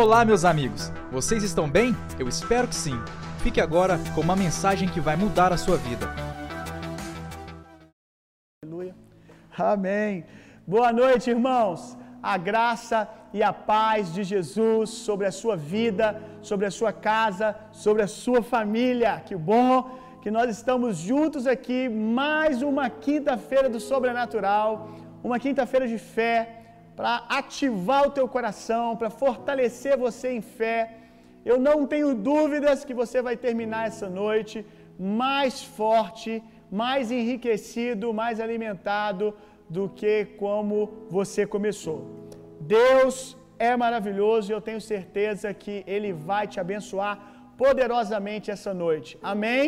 Olá, 0.00 0.24
meus 0.24 0.44
amigos! 0.44 0.92
Vocês 1.10 1.42
estão 1.42 1.68
bem? 1.68 1.92
Eu 2.20 2.28
espero 2.28 2.68
que 2.68 2.74
sim. 2.76 2.96
Fique 3.42 3.60
agora 3.60 3.98
com 4.14 4.20
uma 4.20 4.36
mensagem 4.36 4.88
que 4.88 5.00
vai 5.00 5.16
mudar 5.16 5.52
a 5.52 5.56
sua 5.56 5.76
vida. 5.76 6.06
Aleluia. 8.62 8.94
Amém. 9.58 10.24
Boa 10.64 10.92
noite, 10.92 11.30
irmãos. 11.30 11.98
A 12.22 12.36
graça 12.38 13.08
e 13.34 13.42
a 13.42 13.52
paz 13.52 14.14
de 14.14 14.22
Jesus 14.22 14.90
sobre 14.90 15.26
a 15.26 15.32
sua 15.32 15.56
vida, 15.56 16.22
sobre 16.42 16.66
a 16.66 16.70
sua 16.70 16.92
casa, 16.92 17.56
sobre 17.72 18.00
a 18.04 18.06
sua 18.06 18.40
família. 18.40 19.20
Que 19.26 19.34
bom 19.34 19.98
que 20.22 20.30
nós 20.30 20.48
estamos 20.48 20.96
juntos 20.98 21.44
aqui 21.44 21.88
mais 21.88 22.62
uma 22.62 22.88
quinta-feira 22.88 23.68
do 23.68 23.80
sobrenatural, 23.80 24.90
uma 25.24 25.40
quinta-feira 25.40 25.88
de 25.88 25.98
fé 25.98 26.57
para 26.98 27.12
ativar 27.40 28.08
o 28.08 28.10
teu 28.16 28.26
coração, 28.36 28.96
para 29.00 29.08
fortalecer 29.08 29.96
você 29.96 30.28
em 30.36 30.40
fé. 30.40 30.78
Eu 31.50 31.56
não 31.66 31.86
tenho 31.92 32.08
dúvidas 32.12 32.84
que 32.86 32.92
você 32.92 33.18
vai 33.26 33.36
terminar 33.36 33.82
essa 33.90 34.08
noite 34.22 34.66
mais 34.98 35.62
forte, 35.62 36.42
mais 36.82 37.12
enriquecido, 37.18 38.12
mais 38.22 38.40
alimentado 38.40 39.26
do 39.76 39.84
que 40.00 40.14
como 40.42 40.76
você 41.08 41.46
começou. 41.46 41.98
Deus 42.76 43.36
é 43.60 43.76
maravilhoso 43.76 44.50
e 44.50 44.54
eu 44.56 44.60
tenho 44.68 44.80
certeza 44.80 45.54
que 45.54 45.84
Ele 45.86 46.12
vai 46.12 46.44
te 46.48 46.58
abençoar 46.58 47.16
poderosamente 47.56 48.50
essa 48.50 48.74
noite. 48.74 49.16
Amém? 49.22 49.62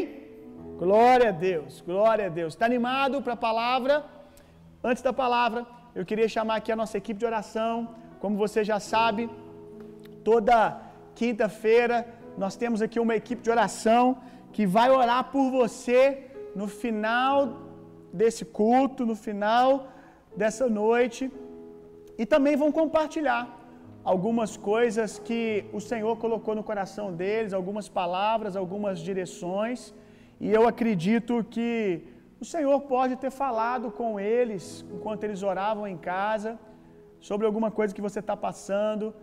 Glória 0.85 1.29
a 1.29 1.37
Deus, 1.51 1.81
glória 1.81 2.27
a 2.27 2.33
Deus. 2.41 2.55
Está 2.55 2.67
animado 2.67 3.23
para 3.23 3.35
a 3.35 3.45
palavra? 3.49 4.05
Antes 4.83 5.03
da 5.09 5.13
palavra, 5.13 5.65
eu 5.95 6.05
queria 6.05 6.29
chamar 6.29 6.57
aqui 6.57 6.71
a 6.73 6.77
nossa 6.77 6.97
equipe 6.99 7.19
de 7.19 7.27
oração. 7.27 7.75
Como 8.21 8.37
você 8.37 8.63
já 8.71 8.79
sabe, 8.79 9.29
toda 10.25 10.55
quinta-feira 11.15 12.07
nós 12.43 12.57
temos 12.57 12.81
aqui 12.81 12.99
uma 13.01 13.17
equipe 13.17 13.43
de 13.43 13.51
oração 13.51 14.19
que 14.53 14.65
vai 14.67 14.89
orar 14.91 15.23
por 15.33 15.51
você 15.51 16.01
no 16.55 16.67
final 16.69 17.37
desse 18.13 18.45
culto, 18.45 19.05
no 19.11 19.17
final 19.27 19.89
dessa 20.37 20.69
noite, 20.69 21.31
e 22.19 22.25
também 22.27 22.57
vão 22.57 22.71
compartilhar 22.81 23.43
algumas 24.03 24.57
coisas 24.57 25.19
que 25.19 25.65
o 25.73 25.81
Senhor 25.81 26.17
colocou 26.17 26.55
no 26.55 26.65
coração 26.71 27.13
deles, 27.13 27.53
algumas 27.53 27.89
palavras, 27.89 28.57
algumas 28.57 28.99
direções, 29.01 29.95
e 30.41 30.51
eu 30.51 30.67
acredito 30.67 31.45
que 31.55 31.71
o 32.43 32.45
Senhor 32.45 32.79
pode 32.95 33.15
ter 33.23 33.33
falado 33.43 33.87
com 34.01 34.11
eles 34.19 34.85
enquanto 34.95 35.25
eles 35.25 35.43
oravam 35.43 35.87
em 35.87 35.99
casa, 36.13 36.59
sobre 37.29 37.47
alguma 37.47 37.71
coisa 37.79 37.95
que 37.97 38.07
você 38.09 38.21
está 38.21 38.37
passando, 38.49 39.15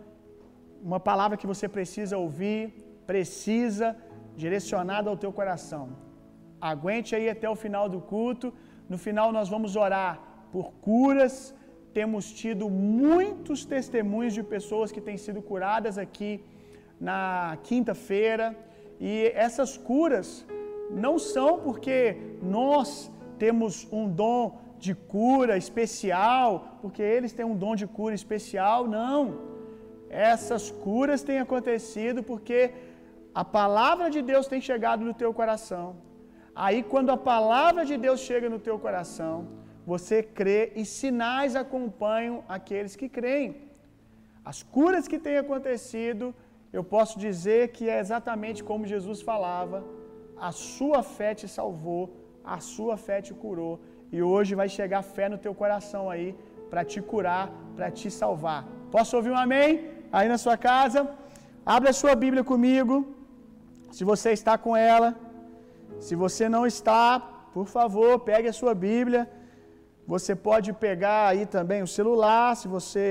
uma 0.90 1.00
palavra 1.00 1.36
que 1.40 1.48
você 1.52 1.66
precisa 1.68 2.16
ouvir, 2.16 2.60
precisa, 3.06 3.96
direcionada 4.42 5.10
ao 5.10 5.16
teu 5.22 5.32
coração. 5.32 5.84
Aguente 6.60 7.10
aí 7.16 7.28
até 7.28 7.48
o 7.50 7.56
final 7.64 7.86
do 7.94 8.00
culto. 8.12 8.46
No 8.92 8.98
final 9.06 9.32
nós 9.32 9.48
vamos 9.54 9.74
orar 9.84 10.12
por 10.52 10.66
curas. 10.86 11.34
Temos 11.98 12.32
tido 12.42 12.64
muitos 12.70 13.64
testemunhos 13.64 14.34
de 14.38 14.44
pessoas 14.54 14.92
que 14.94 15.00
têm 15.08 15.18
sido 15.24 15.40
curadas 15.50 15.98
aqui 16.04 16.32
na 17.08 17.58
quinta-feira. 17.68 18.46
E 19.00 19.32
essas 19.46 19.76
curas 19.76 20.28
não 20.90 21.18
são 21.18 21.58
porque 21.58 22.16
nós 22.42 23.10
temos 23.38 23.86
um 23.92 24.08
dom 24.08 24.58
de 24.78 24.94
cura 24.94 25.56
especial, 25.56 26.78
porque 26.80 27.02
eles 27.02 27.32
têm 27.32 27.44
um 27.44 27.56
dom 27.56 27.74
de 27.74 27.86
cura 27.86 28.14
especial, 28.14 28.86
não. 28.86 29.22
Essas 30.08 30.70
curas 30.70 31.22
têm 31.22 31.38
acontecido 31.38 32.22
porque 32.22 32.72
a 33.34 33.44
palavra 33.44 34.08
de 34.10 34.22
Deus 34.22 34.46
tem 34.46 34.60
chegado 34.60 35.04
no 35.04 35.14
teu 35.14 35.32
coração. 35.34 35.96
Aí, 36.54 36.82
quando 36.82 37.10
a 37.10 37.16
palavra 37.16 37.84
de 37.84 37.96
Deus 37.96 38.20
chega 38.20 38.48
no 38.48 38.58
teu 38.58 38.78
coração, 38.78 39.46
você 39.86 40.22
crê 40.22 40.72
e 40.74 40.84
sinais 40.84 41.54
acompanham 41.54 42.42
aqueles 42.48 42.96
que 42.96 43.08
creem. 43.08 43.68
As 44.44 44.62
curas 44.62 45.06
que 45.06 45.18
têm 45.18 45.36
acontecido, 45.38 46.34
eu 46.72 46.82
posso 46.82 47.18
dizer 47.18 47.68
que 47.68 47.88
é 47.88 47.98
exatamente 48.00 48.64
como 48.64 48.86
Jesus 48.94 49.20
falava: 49.22 49.84
a 50.40 50.50
sua 50.52 51.02
fé 51.02 51.30
te 51.34 51.46
salvou, 51.56 52.02
a 52.44 52.58
sua 52.60 52.96
fé 52.96 53.20
te 53.26 53.34
curou. 53.42 53.74
E 54.12 54.22
hoje 54.22 54.54
vai 54.60 54.68
chegar 54.68 55.02
fé 55.02 55.28
no 55.28 55.38
teu 55.44 55.54
coração 55.54 56.08
aí 56.10 56.28
para 56.70 56.84
te 56.84 57.00
curar, 57.10 57.50
para 57.76 57.90
te 57.90 58.10
salvar. 58.10 58.60
Posso 58.90 59.16
ouvir 59.16 59.30
um 59.30 59.40
amém? 59.46 59.68
Aí 60.12 60.28
na 60.28 60.38
sua 60.38 60.56
casa. 60.56 61.00
Abra 61.64 61.90
a 61.90 61.98
sua 62.02 62.14
Bíblia 62.14 62.44
comigo. 62.52 62.94
Se 63.96 64.04
você 64.04 64.30
está 64.38 64.56
com 64.56 64.74
ela. 64.76 65.10
Se 66.06 66.14
você 66.14 66.48
não 66.48 66.64
está, 66.66 67.04
por 67.52 67.66
favor, 67.66 68.20
pegue 68.20 68.48
a 68.48 68.58
sua 68.60 68.74
Bíblia. 68.74 69.22
Você 70.06 70.34
pode 70.34 70.72
pegar 70.72 71.28
aí 71.28 71.44
também 71.44 71.82
o 71.82 71.86
celular, 71.86 72.56
se 72.56 72.66
você 72.66 73.06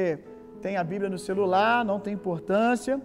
tem 0.64 0.78
a 0.78 0.84
Bíblia 0.84 1.10
no 1.16 1.20
celular, 1.20 1.86
não 1.86 2.00
tem 2.00 2.14
importância. 2.14 3.00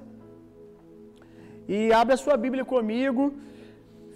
E 1.69 1.93
abra 1.93 2.15
a 2.15 2.23
sua 2.25 2.37
Bíblia 2.45 2.65
comigo 2.65 3.35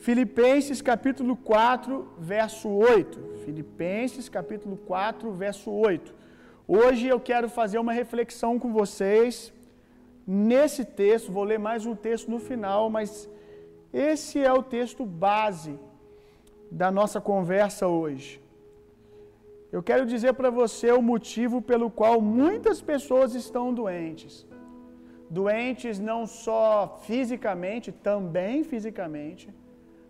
Filipenses 0.07 0.81
capítulo 0.81 1.35
4, 1.35 2.09
verso 2.17 2.69
8. 2.69 3.41
Filipenses 3.45 4.29
capítulo 4.29 4.77
4, 4.77 5.33
verso 5.33 5.69
8. 5.69 6.15
Hoje 6.69 7.09
eu 7.09 7.19
quero 7.19 7.49
fazer 7.49 7.79
uma 7.81 7.93
reflexão 7.93 8.57
com 8.57 8.73
vocês 8.73 9.53
nesse 10.25 10.85
texto, 10.85 11.33
vou 11.33 11.43
ler 11.43 11.59
mais 11.59 11.85
um 11.85 11.97
texto 11.97 12.31
no 12.31 12.39
final, 12.39 12.89
mas 12.89 13.29
esse 13.93 14.39
é 14.39 14.53
o 14.53 14.63
texto 14.63 15.05
base 15.05 15.77
da 16.71 16.89
nossa 16.99 17.21
conversa 17.21 17.89
hoje. 17.89 18.41
Eu 19.73 19.83
quero 19.83 20.07
dizer 20.07 20.35
para 20.35 20.51
você 20.51 20.93
o 20.93 21.03
motivo 21.03 21.61
pelo 21.61 21.91
qual 21.91 22.21
muitas 22.21 22.81
pessoas 22.81 23.35
estão 23.35 23.75
doentes. 23.75 24.47
Doentes 25.29 25.99
não 25.99 26.27
só 26.29 27.01
fisicamente, 27.09 27.91
também 27.91 28.63
fisicamente 28.63 29.53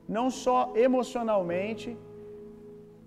não 0.08 0.30
só 0.30 0.72
emocionalmente, 0.76 1.90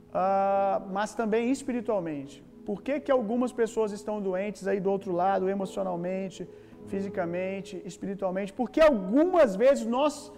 uh, 0.10 0.90
mas 0.92 1.14
também 1.14 1.52
espiritualmente. 1.52 2.44
Por 2.66 2.82
que, 2.82 3.00
que 3.00 3.12
algumas 3.12 3.52
pessoas 3.52 3.92
estão 3.92 4.22
doentes 4.22 4.68
aí 4.68 4.80
do 4.80 4.92
outro 4.92 5.12
lado, 5.12 5.50
emocionalmente, 5.50 6.48
fisicamente, 6.88 7.82
espiritualmente? 7.86 8.54
Porque 8.54 8.82
algumas 8.82 9.56
vezes 9.56 9.86
nós 9.86 10.32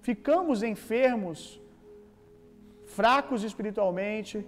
ficamos 0.00 0.62
enfermos, 0.62 1.60
fracos 2.84 3.44
espiritualmente, 3.44 4.44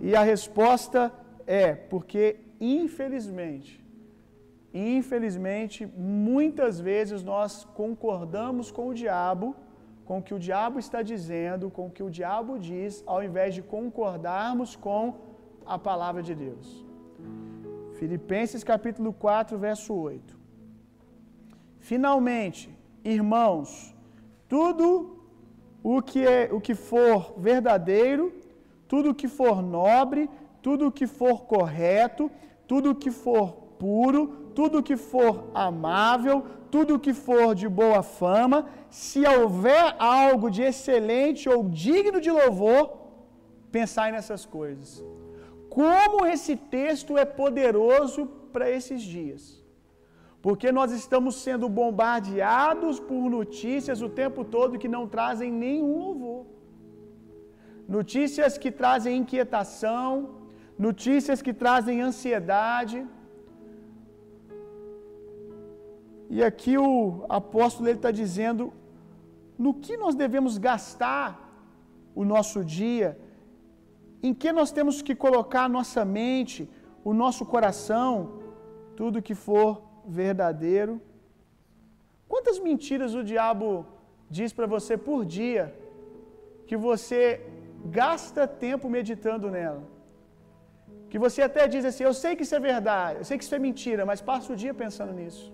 e 0.00 0.16
a 0.16 0.22
resposta 0.22 1.12
é 1.46 1.74
porque, 1.74 2.36
infelizmente, 2.60 3.84
infelizmente, 4.72 5.86
muitas 5.96 6.80
vezes 6.80 7.22
nós 7.22 7.64
concordamos 7.74 8.70
com 8.70 8.88
o 8.88 8.94
diabo 8.94 9.54
com 10.08 10.18
o 10.20 10.22
que 10.26 10.32
o 10.32 10.38
diabo 10.38 10.78
está 10.78 11.00
dizendo, 11.02 11.70
com 11.76 11.84
o 11.88 11.90
que 11.96 12.02
o 12.02 12.10
diabo 12.18 12.52
diz, 12.58 13.04
ao 13.06 13.22
invés 13.22 13.54
de 13.54 13.62
concordarmos 13.74 14.74
com 14.74 15.02
a 15.66 15.76
palavra 15.78 16.22
de 16.28 16.34
Deus. 16.34 16.66
Filipenses 17.98 18.64
capítulo 18.64 19.12
4, 19.12 19.58
verso 19.58 19.92
8. 19.92 20.34
Finalmente, 21.78 22.74
irmãos, 23.04 23.94
tudo 24.48 24.88
o 25.82 26.00
que 26.00 26.26
é 26.26 26.48
o 26.58 26.58
que 26.58 26.74
for 26.74 27.34
verdadeiro, 27.36 28.32
tudo 28.92 29.10
o 29.10 29.14
que 29.14 29.28
for 29.28 29.60
nobre, 29.60 30.22
tudo 30.62 30.86
o 30.86 30.92
que 30.98 31.06
for 31.06 31.44
correto, 31.54 32.30
tudo 32.66 32.92
o 32.92 32.94
que 32.94 33.10
for 33.10 33.46
puro, 33.78 34.22
tudo 34.54 34.78
o 34.78 34.82
que 34.82 34.96
for 34.96 35.50
amável, 35.54 36.46
tudo 36.74 37.02
que 37.04 37.14
for 37.26 37.48
de 37.60 37.68
boa 37.80 38.02
fama, 38.20 38.58
se 39.02 39.20
houver 39.34 39.84
algo 39.98 40.46
de 40.56 40.62
excelente 40.70 41.44
ou 41.54 41.60
digno 41.86 42.20
de 42.26 42.30
louvor, 42.38 42.84
pensai 43.76 44.08
nessas 44.16 44.44
coisas. 44.58 44.90
Como 45.78 46.26
esse 46.34 46.54
texto 46.76 47.18
é 47.22 47.26
poderoso 47.40 48.20
para 48.52 48.70
esses 48.78 49.02
dias. 49.16 49.42
Porque 50.44 50.68
nós 50.78 50.90
estamos 51.00 51.34
sendo 51.46 51.66
bombardeados 51.80 52.96
por 53.08 53.22
notícias 53.38 54.00
o 54.06 54.10
tempo 54.20 54.42
todo 54.54 54.80
que 54.82 54.94
não 54.96 55.04
trazem 55.16 55.50
nenhum 55.64 55.92
louvor. 56.04 56.42
Notícias 57.96 58.56
que 58.62 58.70
trazem 58.80 59.18
inquietação, 59.22 60.10
notícias 60.86 61.40
que 61.46 61.54
trazem 61.62 62.00
ansiedade, 62.08 62.98
E 66.30 66.42
aqui 66.48 66.76
o 66.76 67.24
apóstolo 67.28 67.88
ele 67.88 67.98
está 67.98 68.10
dizendo 68.10 68.72
no 69.58 69.72
que 69.84 69.96
nós 69.96 70.14
devemos 70.14 70.56
gastar 70.58 71.28
o 72.14 72.24
nosso 72.24 72.64
dia, 72.64 73.18
em 74.22 74.34
que 74.34 74.52
nós 74.58 74.70
temos 74.70 75.00
que 75.06 75.14
colocar 75.14 75.64
a 75.64 75.74
nossa 75.78 76.04
mente, 76.04 76.68
o 77.10 77.12
nosso 77.22 77.44
coração, 77.46 78.12
tudo 78.96 79.24
que 79.28 79.34
for 79.46 79.70
verdadeiro. 80.20 81.00
Quantas 82.32 82.58
mentiras 82.68 83.14
o 83.14 83.24
diabo 83.32 83.86
diz 84.28 84.52
para 84.52 84.66
você 84.74 84.96
por 85.08 85.24
dia 85.24 85.74
que 86.66 86.76
você 86.76 87.20
gasta 88.00 88.46
tempo 88.46 88.90
meditando 88.96 89.50
nela? 89.56 89.82
Que 91.10 91.18
você 91.24 91.40
até 91.42 91.66
diz 91.74 91.84
assim: 91.90 92.04
Eu 92.04 92.12
sei 92.22 92.36
que 92.36 92.44
isso 92.46 92.54
é 92.54 92.60
verdade, 92.60 93.18
eu 93.20 93.24
sei 93.24 93.38
que 93.38 93.44
isso 93.44 93.54
é 93.54 93.62
mentira, 93.68 94.04
mas 94.10 94.20
passa 94.20 94.52
o 94.52 94.56
dia 94.56 94.74
pensando 94.74 95.14
nisso. 95.20 95.46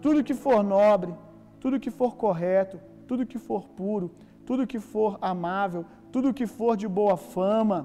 Tudo 0.00 0.24
que 0.24 0.34
for 0.34 0.62
nobre, 0.62 1.12
tudo 1.60 1.80
que 1.80 1.90
for 1.90 2.16
correto, 2.16 2.78
tudo 3.06 3.26
que 3.26 3.38
for 3.38 3.62
puro, 3.80 4.10
tudo 4.46 4.66
que 4.66 4.78
for 4.78 5.18
amável, 5.20 5.84
tudo 6.12 6.34
que 6.38 6.46
for 6.46 6.76
de 6.76 6.86
boa 6.86 7.16
fama, 7.16 7.78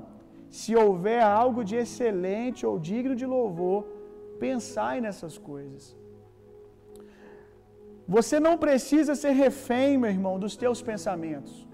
se 0.49 0.75
houver 0.75 1.21
algo 1.23 1.63
de 1.63 1.75
excelente 1.75 2.65
ou 2.65 2.77
digno 2.77 3.15
de 3.15 3.25
louvor, 3.25 3.79
pensai 4.39 5.01
nessas 5.01 5.37
coisas. 5.37 5.83
Você 8.07 8.39
não 8.39 8.57
precisa 8.57 9.15
ser 9.15 9.31
refém, 9.31 9.97
meu 9.97 10.11
irmão, 10.11 10.37
dos 10.37 10.55
teus 10.55 10.81
pensamentos. 10.81 11.67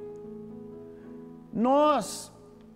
Nós 1.52 2.32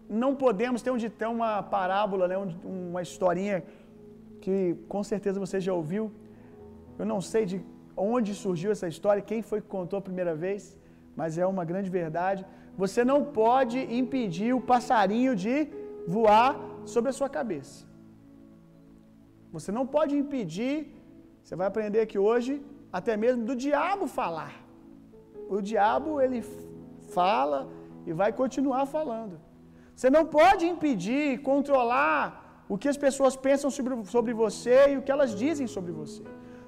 não 0.10 0.36
podemos 0.36 0.82
ter 0.82 0.92
um 0.92 0.98
ter 0.98 1.28
uma 1.28 1.64
parábola, 1.64 2.28
né, 2.28 2.38
uma 2.64 3.02
historinha 3.02 3.64
que 4.42 4.76
com 4.88 5.04
certeza 5.04 5.40
você 5.40 5.60
já 5.60 5.74
ouviu. 5.74 6.12
Eu 7.04 7.08
não 7.14 7.22
sei 7.32 7.44
de 7.52 7.58
onde 8.10 8.32
surgiu 8.42 8.70
essa 8.74 8.88
história, 8.94 9.28
quem 9.30 9.42
foi 9.48 9.60
que 9.64 9.72
contou 9.78 9.98
a 10.00 10.08
primeira 10.10 10.34
vez, 10.44 10.62
mas 11.20 11.38
é 11.44 11.46
uma 11.54 11.66
grande 11.72 11.90
verdade. 12.02 12.42
Você 12.84 13.02
não 13.10 13.18
pode 13.42 13.80
impedir 14.02 14.52
o 14.58 14.62
passarinho 14.72 15.34
de 15.44 15.56
voar 16.16 16.52
sobre 16.94 17.10
a 17.12 17.16
sua 17.18 17.30
cabeça. 17.38 17.80
Você 19.56 19.72
não 19.78 19.86
pode 19.96 20.14
impedir, 20.22 20.76
você 21.42 21.56
vai 21.62 21.68
aprender 21.72 22.02
aqui 22.04 22.18
hoje, 22.28 22.54
até 23.00 23.16
mesmo 23.24 23.44
do 23.50 23.56
diabo 23.66 24.08
falar. 24.20 24.54
O 25.56 25.60
diabo 25.72 26.14
ele 26.26 26.42
fala 27.18 27.60
e 28.08 28.14
vai 28.22 28.32
continuar 28.42 28.86
falando. 28.98 29.36
Você 29.96 30.10
não 30.18 30.24
pode 30.40 30.64
impedir, 30.74 31.28
controlar 31.52 32.24
o 32.74 32.78
que 32.82 32.90
as 32.94 33.02
pessoas 33.06 33.36
pensam 33.50 33.70
sobre, 33.78 33.94
sobre 34.16 34.34
você 34.46 34.78
e 34.94 34.98
o 35.00 35.04
que 35.06 35.14
elas 35.18 35.34
dizem 35.44 35.68
sobre 35.76 35.94
você. 36.02 36.24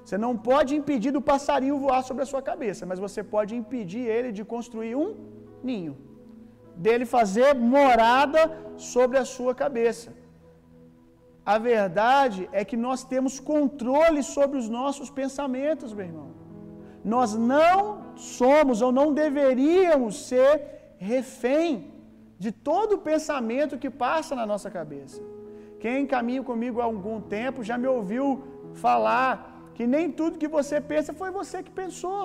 Você 0.06 0.16
não 0.24 0.32
pode 0.48 0.72
impedir 0.80 1.12
do 1.14 1.22
passarinho 1.30 1.80
voar 1.84 2.02
sobre 2.08 2.22
a 2.24 2.28
sua 2.32 2.40
cabeça, 2.50 2.82
mas 2.90 2.98
você 3.04 3.20
pode 3.34 3.52
impedir 3.60 4.04
ele 4.16 4.30
de 4.36 4.44
construir 4.52 4.94
um 5.04 5.08
ninho, 5.68 5.94
dele 6.84 7.04
fazer 7.16 7.50
morada 7.74 8.42
sobre 8.92 9.16
a 9.22 9.24
sua 9.32 9.52
cabeça. 9.62 10.10
A 11.54 11.56
verdade 11.58 12.48
é 12.60 12.62
que 12.68 12.78
nós 12.84 13.02
temos 13.12 13.40
controle 13.52 14.22
sobre 14.36 14.56
os 14.62 14.68
nossos 14.68 15.10
pensamentos, 15.10 15.92
meu 15.98 16.06
irmão. 16.10 16.30
Nós 17.14 17.34
não 17.52 17.78
somos 18.16 18.82
ou 18.86 18.92
não 18.98 19.08
deveríamos 19.24 20.14
ser 20.28 20.50
refém 21.14 21.70
de 22.44 22.52
todo 22.52 22.94
o 22.94 23.02
pensamento 23.10 23.80
que 23.82 23.90
passa 24.06 24.34
na 24.40 24.46
nossa 24.52 24.70
cabeça. 24.78 25.20
Quem 25.80 26.06
caminha 26.14 26.44
comigo 26.52 26.80
há 26.80 26.84
algum 26.84 27.20
tempo 27.20 27.68
já 27.70 27.76
me 27.82 27.88
ouviu 27.96 28.24
falar 28.86 29.55
que 29.76 29.86
nem 29.94 30.04
tudo 30.18 30.40
que 30.42 30.50
você 30.58 30.76
pensa 30.92 31.18
foi 31.20 31.30
você 31.40 31.56
que 31.66 31.72
pensou. 31.82 32.24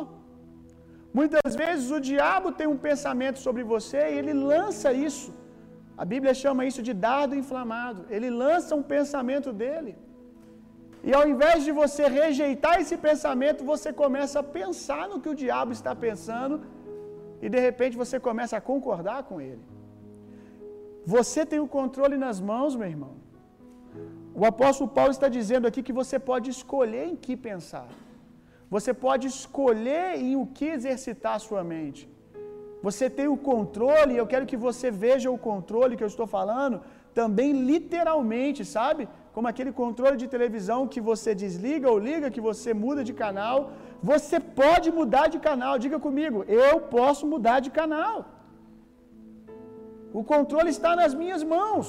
Muitas 1.20 1.54
vezes 1.62 1.88
o 1.98 2.00
diabo 2.10 2.50
tem 2.60 2.68
um 2.74 2.82
pensamento 2.90 3.40
sobre 3.46 3.64
você 3.72 4.02
e 4.10 4.18
ele 4.20 4.34
lança 4.52 4.90
isso. 5.10 5.32
A 6.02 6.06
Bíblia 6.12 6.34
chama 6.44 6.66
isso 6.70 6.82
de 6.88 6.94
dardo 7.06 7.36
inflamado. 7.42 8.02
Ele 8.16 8.30
lança 8.44 8.78
um 8.80 8.86
pensamento 8.94 9.50
dele. 9.62 9.94
E 11.08 11.12
ao 11.18 11.26
invés 11.32 11.60
de 11.68 11.72
você 11.82 12.04
rejeitar 12.22 12.76
esse 12.82 12.96
pensamento, 13.08 13.70
você 13.72 13.92
começa 14.04 14.38
a 14.42 14.48
pensar 14.60 15.04
no 15.12 15.20
que 15.22 15.32
o 15.34 15.40
diabo 15.44 15.72
está 15.80 15.94
pensando 16.06 16.56
e 17.42 17.50
de 17.50 17.60
repente 17.68 18.02
você 18.04 18.18
começa 18.30 18.56
a 18.58 18.66
concordar 18.72 19.20
com 19.30 19.38
ele. 19.50 19.64
Você 21.16 21.44
tem 21.52 21.60
o 21.60 21.72
controle 21.78 22.18
nas 22.26 22.40
mãos, 22.52 22.76
meu 22.82 22.90
irmão. 22.96 23.14
O 24.40 24.46
apóstolo 24.52 24.90
Paulo 24.98 25.12
está 25.12 25.28
dizendo 25.38 25.68
aqui 25.68 25.82
que 25.88 26.00
você 26.02 26.18
pode 26.30 26.50
escolher 26.56 27.06
em 27.10 27.16
que 27.24 27.36
pensar. 27.50 27.88
Você 28.76 28.92
pode 29.06 29.28
escolher 29.28 30.08
em 30.26 30.34
o 30.42 30.46
que 30.56 30.66
exercitar 30.78 31.34
a 31.36 31.44
sua 31.48 31.64
mente. 31.74 32.04
Você 32.88 33.06
tem 33.18 33.28
o 33.28 33.38
controle, 33.52 34.16
eu 34.18 34.26
quero 34.32 34.46
que 34.52 34.60
você 34.68 34.88
veja 34.90 35.30
o 35.30 35.42
controle 35.50 35.98
que 35.98 36.06
eu 36.06 36.12
estou 36.14 36.28
falando, 36.38 36.78
também 37.20 37.52
literalmente, 37.72 38.62
sabe? 38.78 39.08
Como 39.36 39.50
aquele 39.52 39.72
controle 39.82 40.18
de 40.22 40.28
televisão 40.36 40.80
que 40.94 41.02
você 41.10 41.36
desliga 41.44 41.92
ou 41.92 42.00
liga, 42.10 42.34
que 42.36 42.44
você 42.50 42.74
muda 42.86 43.04
de 43.10 43.14
canal. 43.24 43.58
Você 44.12 44.40
pode 44.62 44.88
mudar 45.00 45.26
de 45.34 45.40
canal, 45.50 45.74
diga 45.86 46.00
comigo, 46.08 46.40
eu 46.64 46.74
posso 46.98 47.26
mudar 47.34 47.60
de 47.66 47.72
canal. 47.80 48.18
O 50.20 50.24
controle 50.32 50.72
está 50.78 50.94
nas 51.02 51.14
minhas 51.22 51.44
mãos. 51.56 51.88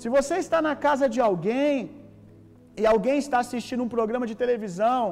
Se 0.00 0.08
você 0.16 0.34
está 0.44 0.58
na 0.66 0.74
casa 0.84 1.06
de 1.14 1.20
alguém 1.28 1.72
e 2.80 2.84
alguém 2.92 3.16
está 3.22 3.38
assistindo 3.44 3.82
um 3.86 3.90
programa 3.94 4.26
de 4.30 4.34
televisão 4.42 5.02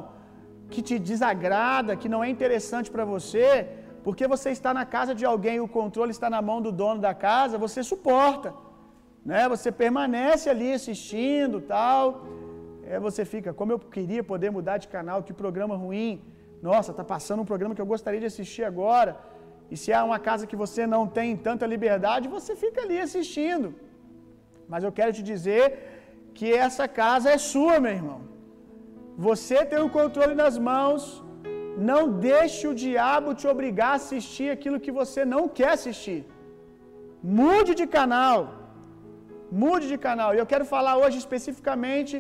que 0.73 0.81
te 0.89 0.97
desagrada, 1.11 1.97
que 2.01 2.09
não 2.13 2.21
é 2.27 2.29
interessante 2.35 2.89
para 2.95 3.05
você, 3.15 3.49
porque 4.07 4.25
você 4.35 4.49
está 4.59 4.71
na 4.79 4.85
casa 4.95 5.13
de 5.21 5.25
alguém 5.33 5.57
e 5.57 5.65
o 5.67 5.73
controle 5.77 6.13
está 6.17 6.29
na 6.35 6.41
mão 6.49 6.59
do 6.67 6.73
dono 6.81 7.01
da 7.07 7.13
casa, 7.27 7.63
você 7.67 7.83
suporta. 7.91 8.51
Né? 9.31 9.43
Você 9.55 9.71
permanece 9.83 10.47
ali 10.55 10.71
assistindo, 10.79 11.61
tal. 11.75 12.03
É, 12.91 12.99
você 13.09 13.25
fica, 13.33 13.53
como 13.59 13.73
eu 13.75 13.79
queria 13.97 14.25
poder 14.33 14.51
mudar 14.59 14.79
de 14.85 14.89
canal, 14.97 15.23
que 15.27 15.35
programa 15.43 15.77
ruim. 15.85 16.15
Nossa, 16.69 16.95
tá 17.01 17.05
passando 17.15 17.43
um 17.43 17.51
programa 17.53 17.75
que 17.75 17.85
eu 17.85 17.91
gostaria 17.95 18.23
de 18.25 18.31
assistir 18.33 18.65
agora. 18.73 19.13
E 19.71 19.77
se 19.83 19.93
é 19.99 20.01
uma 20.11 20.21
casa 20.31 20.47
que 20.47 20.57
você 20.65 20.87
não 20.95 21.05
tem 21.19 21.37
tanta 21.49 21.67
liberdade, 21.75 22.35
você 22.39 22.57
fica 22.65 22.81
ali 22.87 22.99
assistindo. 23.09 23.69
Mas 24.73 24.85
eu 24.87 24.93
quero 24.99 25.13
te 25.17 25.23
dizer 25.33 25.65
que 26.37 26.49
essa 26.67 26.87
casa 27.03 27.29
é 27.37 27.39
sua, 27.53 27.77
meu 27.85 27.95
irmão. 27.99 28.21
Você 29.29 29.59
tem 29.71 29.81
o 29.87 29.95
controle 29.99 30.35
nas 30.43 30.57
mãos. 30.71 31.03
Não 31.91 32.03
deixe 32.31 32.63
o 32.71 32.77
diabo 32.85 33.37
te 33.41 33.47
obrigar 33.53 33.91
a 33.93 34.01
assistir 34.01 34.49
aquilo 34.57 34.83
que 34.85 34.97
você 35.01 35.21
não 35.35 35.43
quer 35.59 35.71
assistir. 35.77 36.21
Mude 37.41 37.73
de 37.81 37.87
canal. 37.99 38.39
Mude 39.63 39.87
de 39.93 39.99
canal. 40.09 40.31
E 40.33 40.41
eu 40.43 40.49
quero 40.53 40.67
falar 40.75 40.95
hoje 41.03 41.19
especificamente 41.25 42.17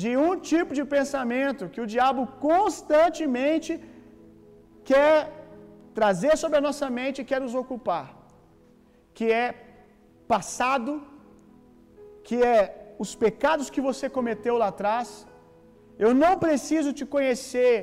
de 0.00 0.10
um 0.24 0.32
tipo 0.50 0.72
de 0.78 0.84
pensamento 0.96 1.70
que 1.72 1.82
o 1.84 1.90
diabo 1.94 2.22
constantemente 2.48 3.72
quer 4.90 5.14
trazer 5.98 6.34
sobre 6.42 6.58
a 6.58 6.66
nossa 6.68 6.86
mente 6.98 7.18
e 7.20 7.28
quer 7.30 7.40
nos 7.44 7.54
ocupar, 7.62 8.06
que 9.16 9.26
é 9.42 9.46
passado, 10.32 10.90
que 12.30 12.38
é 12.54 12.60
os 13.04 13.12
pecados 13.22 13.68
que 13.74 13.82
você 13.86 14.06
cometeu 14.16 14.54
lá 14.62 14.68
atrás. 14.72 15.08
Eu 16.04 16.10
não 16.22 16.34
preciso 16.44 16.90
te 16.98 17.04
conhecer 17.14 17.76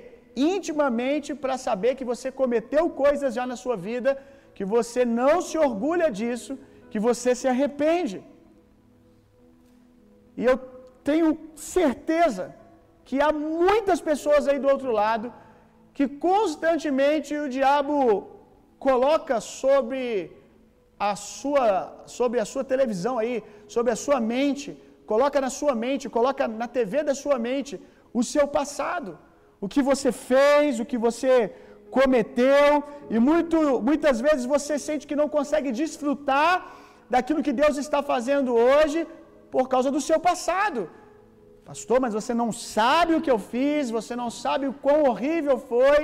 intimamente 0.54 1.30
para 1.44 1.56
saber 1.66 1.92
que 2.00 2.10
você 2.12 2.28
cometeu 2.42 2.84
coisas 3.04 3.34
já 3.38 3.46
na 3.52 3.58
sua 3.64 3.76
vida, 3.88 4.12
que 4.58 4.66
você 4.76 5.02
não 5.20 5.34
se 5.48 5.58
orgulha 5.68 6.08
disso, 6.20 6.54
que 6.92 7.00
você 7.08 7.32
se 7.40 7.48
arrepende. 7.54 8.18
E 10.40 10.46
eu 10.52 10.58
tenho 11.10 11.30
certeza 11.76 12.46
que 13.08 13.20
há 13.26 13.32
muitas 13.34 14.00
pessoas 14.10 14.48
aí 14.48 14.60
do 14.64 14.72
outro 14.74 14.94
lado 15.02 15.28
que 15.98 16.08
constantemente 16.30 17.32
o 17.44 17.50
diabo 17.58 17.98
coloca 18.88 19.36
sobre 19.60 20.02
a 21.00 21.16
sua 21.16 21.68
sobre 22.18 22.40
a 22.40 22.48
sua 22.52 22.64
televisão 22.72 23.16
aí, 23.22 23.36
sobre 23.76 23.92
a 23.96 24.00
sua 24.06 24.20
mente, 24.34 24.70
coloca 25.12 25.40
na 25.46 25.52
sua 25.60 25.74
mente, 25.86 26.10
coloca 26.18 26.48
na 26.62 26.68
TV 26.78 27.04
da 27.10 27.16
sua 27.24 27.38
mente 27.48 27.74
o 28.20 28.24
seu 28.34 28.46
passado, 28.58 29.12
o 29.62 29.68
que 29.74 29.82
você 29.90 30.12
fez, 30.30 30.80
o 30.80 30.86
que 30.92 31.00
você 31.08 31.34
cometeu, 31.98 32.84
e 33.10 33.18
muito, 33.30 33.58
muitas 33.90 34.18
vezes 34.26 34.46
você 34.56 34.74
sente 34.88 35.08
que 35.10 35.20
não 35.22 35.30
consegue 35.38 35.72
desfrutar 35.82 36.54
daquilo 37.14 37.46
que 37.48 37.58
Deus 37.62 37.76
está 37.78 38.00
fazendo 38.14 38.54
hoje 38.54 39.00
por 39.56 39.66
causa 39.74 39.90
do 39.96 40.02
seu 40.10 40.20
passado. 40.30 40.82
Pastor, 41.70 41.98
mas 42.04 42.14
você 42.20 42.34
não 42.42 42.50
sabe 42.52 43.14
o 43.16 43.22
que 43.24 43.32
eu 43.34 43.40
fiz, 43.54 43.90
você 44.00 44.16
não 44.22 44.30
sabe 44.44 44.66
o 44.68 44.78
quão 44.86 45.00
horrível 45.10 45.58
foi, 45.72 46.00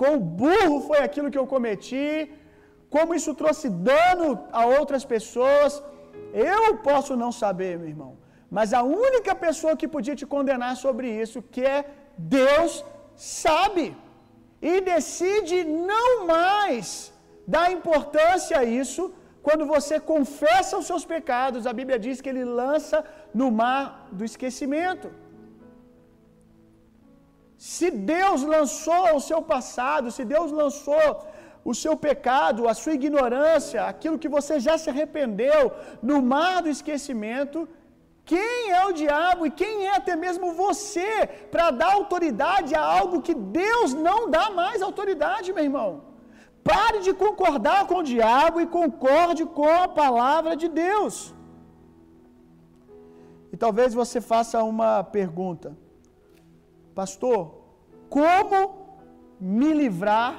quão 0.00 0.14
burro 0.42 0.78
foi 0.88 1.00
aquilo 1.08 1.30
que 1.32 1.40
eu 1.42 1.46
cometi, 1.54 2.08
como 2.96 3.16
isso 3.18 3.32
trouxe 3.42 3.68
dano 3.90 4.28
a 4.60 4.62
outras 4.78 5.04
pessoas. 5.14 5.72
Eu 6.52 6.62
posso 6.88 7.12
não 7.22 7.30
saber, 7.42 7.72
meu 7.80 7.90
irmão, 7.94 8.12
mas 8.56 8.72
a 8.80 8.82
única 9.06 9.32
pessoa 9.46 9.78
que 9.80 9.92
podia 9.94 10.16
te 10.20 10.26
condenar 10.34 10.72
sobre 10.84 11.08
isso, 11.22 11.44
que 11.54 11.62
é 11.76 11.78
Deus, 12.40 12.72
sabe 13.42 13.86
e 14.70 14.74
decide 14.94 15.58
não 15.92 16.08
mais 16.34 16.88
dar 17.54 17.66
importância 17.78 18.56
a 18.62 18.66
isso. 18.82 19.02
Quando 19.46 19.64
você 19.74 19.96
confessa 20.12 20.78
os 20.80 20.86
seus 20.90 21.04
pecados, 21.14 21.66
a 21.70 21.74
Bíblia 21.80 21.98
diz 22.06 22.20
que 22.22 22.30
ele 22.32 22.44
lança 22.60 22.98
no 23.40 23.48
mar 23.60 23.84
do 24.18 24.24
esquecimento. 24.30 25.08
Se 27.74 27.88
Deus 28.14 28.40
lançou 28.54 29.04
o 29.16 29.24
seu 29.28 29.40
passado, 29.54 30.10
se 30.16 30.24
Deus 30.34 30.50
lançou 30.62 31.10
o 31.70 31.74
seu 31.82 31.94
pecado, 32.06 32.68
a 32.72 32.74
sua 32.80 32.94
ignorância, 32.98 33.78
aquilo 33.92 34.20
que 34.22 34.34
você 34.36 34.54
já 34.66 34.74
se 34.82 34.88
arrependeu 34.92 35.62
no 36.08 36.18
mar 36.32 36.56
do 36.64 36.70
esquecimento, 36.76 37.58
quem 38.32 38.54
é 38.78 38.82
o 38.88 38.94
diabo 39.00 39.42
e 39.46 39.50
quem 39.60 39.72
é 39.88 39.92
até 40.00 40.14
mesmo 40.24 40.46
você 40.64 41.10
para 41.52 41.66
dar 41.80 41.92
autoridade 41.94 42.70
a 42.80 42.84
algo 42.98 43.24
que 43.26 43.34
Deus 43.62 43.90
não 44.08 44.18
dá 44.36 44.44
mais 44.60 44.80
autoridade, 44.88 45.54
meu 45.56 45.66
irmão? 45.70 45.90
Pare 46.70 47.00
de 47.06 47.12
concordar 47.24 47.80
com 47.88 47.98
o 47.98 48.08
diabo 48.14 48.60
e 48.60 48.72
concorde 48.78 49.42
com 49.58 49.70
a 49.84 49.88
palavra 50.02 50.54
de 50.62 50.68
Deus. 50.84 51.14
E 53.52 53.56
talvez 53.64 53.92
você 54.02 54.20
faça 54.32 54.64
uma 54.72 54.90
pergunta: 55.18 55.68
Pastor, 57.00 57.40
como 58.16 58.58
me 59.40 59.70
livrar 59.82 60.32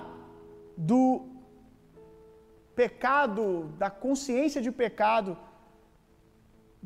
do 0.77 1.25
pecado, 2.75 3.43
da 3.81 3.89
consciência 3.89 4.61
de 4.61 4.71
pecado 4.71 5.35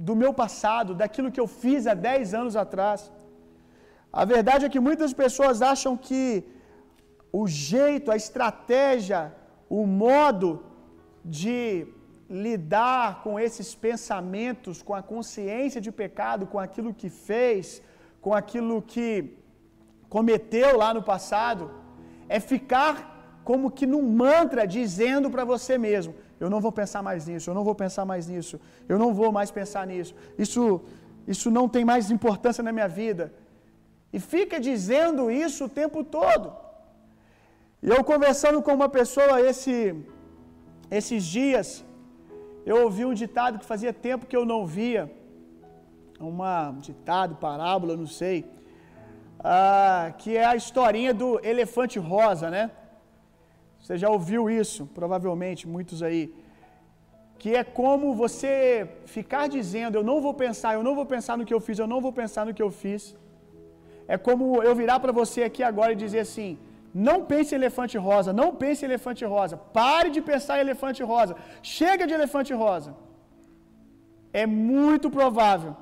do 0.08 0.16
meu 0.16 0.34
passado, 0.34 0.96
daquilo 1.02 1.32
que 1.32 1.42
eu 1.44 1.48
fiz 1.48 1.86
há 1.86 1.94
10 1.94 2.34
anos 2.34 2.56
atrás? 2.56 3.12
A 4.12 4.24
verdade 4.26 4.66
é 4.66 4.70
que 4.70 4.86
muitas 4.88 5.14
pessoas 5.14 5.62
acham 5.62 5.96
que 6.08 6.22
o 7.32 7.48
jeito, 7.48 8.12
a 8.12 8.16
estratégia, 8.16 9.34
o 9.70 9.86
modo 9.86 10.50
de 11.24 11.88
lidar 12.30 13.22
com 13.24 13.40
esses 13.46 13.70
pensamentos, 13.76 14.82
com 14.82 14.94
a 14.94 15.04
consciência 15.14 15.82
de 15.86 15.92
pecado, 15.92 16.48
com 16.48 16.60
aquilo 16.60 16.94
que 16.94 17.10
fez, 17.10 17.82
com 18.22 18.34
aquilo 18.34 18.82
que 18.82 19.38
cometeu 20.10 20.78
lá 20.78 20.94
no 20.94 21.04
passado, 21.04 21.72
é 22.28 22.40
ficar 22.40 22.94
como 23.44 23.72
que 23.72 23.86
num 23.86 24.04
mantra 24.24 24.66
dizendo 24.66 25.30
para 25.30 25.44
você 25.44 25.78
mesmo: 25.78 26.14
eu 26.40 26.50
não 26.50 26.62
vou 26.62 26.72
pensar 26.72 27.02
mais 27.02 27.28
nisso, 27.28 27.50
eu 27.50 27.54
não 27.54 27.64
vou 27.64 27.76
pensar 27.76 28.06
mais 28.06 28.28
nisso, 28.28 28.60
eu 28.88 28.98
não 28.98 29.14
vou 29.14 29.32
mais 29.32 29.52
pensar 29.52 29.86
nisso. 29.88 30.14
Isso 30.38 30.82
isso 31.28 31.50
não 31.58 31.68
tem 31.70 31.84
mais 31.86 32.10
importância 32.16 32.64
na 32.64 32.72
minha 32.72 32.88
vida. 32.88 33.34
E 34.14 34.20
fica 34.20 34.60
dizendo 34.60 35.32
isso 35.32 35.66
o 35.66 35.70
tempo 35.82 36.04
todo. 36.04 36.52
E 37.82 37.90
eu 37.90 38.04
conversando 38.04 38.62
com 38.62 38.74
uma 38.74 38.90
pessoa 38.90 39.42
esse, 39.42 39.76
esses 40.90 41.24
dias, 41.24 41.86
eu 42.66 42.84
ouvi 42.84 43.04
um 43.06 43.14
ditado 43.14 43.60
que 43.60 43.66
fazia 43.66 43.94
tempo 43.94 44.26
que 44.26 44.36
eu 44.36 44.46
não 44.46 44.66
via, 44.66 45.12
uma 46.20 46.70
um 46.70 46.80
ditado, 46.80 47.36
parábola, 47.36 47.96
não 47.98 48.06
sei, 48.06 48.46
ah, 49.44 50.14
que 50.20 50.38
é 50.38 50.46
a 50.46 50.56
historinha 50.56 51.14
do 51.14 51.44
elefante 51.44 51.98
rosa, 51.98 52.50
né? 52.52 52.70
Você 53.82 53.98
já 54.04 54.10
ouviu 54.16 54.42
isso, 54.62 54.82
provavelmente, 54.98 55.68
muitos 55.76 56.00
aí. 56.08 56.24
Que 57.42 57.52
é 57.62 57.64
como 57.64 58.14
você 58.24 58.88
ficar 59.16 59.46
dizendo, 59.58 59.96
eu 60.00 60.04
não 60.10 60.18
vou 60.26 60.34
pensar, 60.44 60.72
eu 60.76 60.84
não 60.88 60.96
vou 61.00 61.06
pensar 61.14 61.36
no 61.38 61.46
que 61.50 61.56
eu 61.58 61.62
fiz, 61.68 61.78
eu 61.80 61.90
não 61.94 62.00
vou 62.06 62.14
pensar 62.22 62.46
no 62.46 62.54
que 62.58 62.66
eu 62.68 62.72
fiz. 62.84 63.16
É 64.08 64.18
como 64.28 64.46
eu 64.68 64.74
virar 64.82 65.00
para 65.04 65.14
você 65.22 65.42
aqui 65.50 65.64
agora 65.72 65.94
e 65.94 66.04
dizer 66.06 66.22
assim: 66.28 66.50
não 66.94 67.18
pense 67.32 67.54
em 67.54 67.60
elefante 67.62 67.98
rosa, 67.98 68.32
não 68.42 68.50
pense 68.62 68.84
em 68.84 68.90
elefante 68.90 69.24
rosa. 69.36 69.56
Pare 69.80 70.10
de 70.16 70.22
pensar 70.32 70.58
em 70.58 70.66
elefante 70.68 71.02
rosa. 71.14 71.36
Chega 71.62 72.06
de 72.06 72.14
elefante 72.14 72.54
rosa. 72.54 72.92
É 74.42 74.46
muito 74.46 75.10
provável 75.10 75.76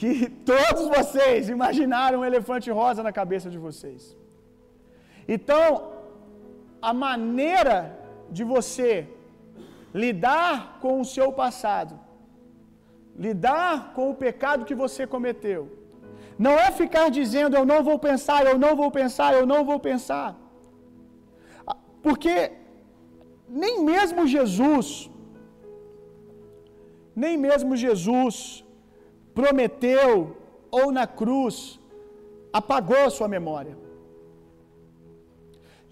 que 0.00 0.12
todos 0.52 0.86
vocês 0.96 1.48
imaginaram 1.56 2.20
um 2.20 2.24
elefante 2.24 2.70
rosa 2.80 3.02
na 3.02 3.12
cabeça 3.20 3.50
de 3.54 3.58
vocês. 3.66 4.16
Então, 5.28 5.64
a 6.82 6.92
maneira 7.06 7.76
de 8.30 8.44
você 8.44 9.08
lidar 10.02 10.78
com 10.82 11.00
o 11.00 11.04
seu 11.04 11.28
passado, 11.32 11.98
lidar 13.26 13.92
com 13.94 14.10
o 14.10 14.14
pecado 14.14 14.64
que 14.64 14.74
você 14.74 15.06
cometeu, 15.06 15.62
não 16.38 16.52
é 16.66 16.70
ficar 16.70 17.06
dizendo 17.10 17.56
eu 17.56 17.66
não 17.72 17.80
vou 17.88 17.98
pensar, 17.98 18.46
eu 18.46 18.58
não 18.64 18.74
vou 18.80 18.90
pensar, 18.90 19.34
eu 19.34 19.46
não 19.52 19.62
vou 19.70 19.78
pensar. 19.78 20.28
Porque 22.04 22.34
nem 23.62 23.74
mesmo 23.84 24.26
Jesus, 24.26 25.10
nem 27.14 27.36
mesmo 27.36 27.76
Jesus 27.76 28.64
prometeu 29.34 30.36
ou 30.70 30.86
na 30.98 31.06
cruz 31.06 31.56
apagou 32.52 33.02
a 33.04 33.10
sua 33.10 33.28
memória. 33.36 33.76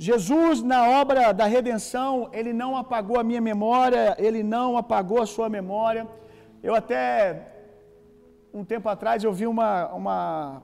Jesus, 0.01 0.63
na 0.63 0.89
obra 1.01 1.33
da 1.33 1.45
redenção, 1.45 2.31
ele 2.33 2.53
não 2.53 2.77
apagou 2.77 3.19
a 3.19 3.25
minha 3.25 3.41
memória, 3.41 4.15
ele 4.17 4.45
não 4.45 4.77
apagou 4.77 5.21
a 5.21 5.27
sua 5.27 5.49
memória. 5.49 6.07
Eu 6.63 6.73
até, 6.73 7.03
um 8.55 8.65
tempo 8.65 8.89
atrás, 8.89 9.25
eu 9.25 9.33
vi 9.33 9.45
uma, 9.55 9.89
uma 9.89 10.63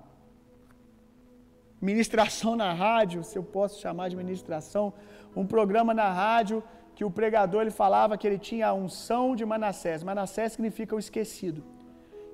ministração 1.80 2.54
na 2.54 2.72
rádio, 2.72 3.24
se 3.24 3.36
eu 3.36 3.42
posso 3.42 3.80
chamar 3.80 4.08
de 4.08 4.14
ministração, 4.14 4.94
um 5.34 5.44
programa 5.44 5.92
na 5.92 6.08
rádio 6.12 6.62
que 6.94 7.04
o 7.04 7.10
pregador 7.10 7.62
ele 7.62 7.72
falava 7.72 8.16
que 8.16 8.26
ele 8.28 8.38
tinha 8.38 8.68
a 8.68 8.72
unção 8.72 9.34
de 9.34 9.44
Manassés. 9.44 10.04
Manassés 10.04 10.52
significa 10.52 10.94
o 10.94 10.98
esquecido. 10.98 11.60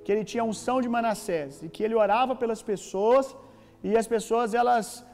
Que 0.04 0.12
ele 0.12 0.22
tinha 0.22 0.42
a 0.42 0.50
unção 0.52 0.82
de 0.82 0.88
Manassés 0.96 1.62
e 1.62 1.68
que 1.70 1.82
ele 1.82 1.94
orava 1.94 2.36
pelas 2.36 2.62
pessoas 2.62 3.34
e 3.82 3.96
as 3.96 4.06
pessoas 4.06 4.52
elas 4.52 5.04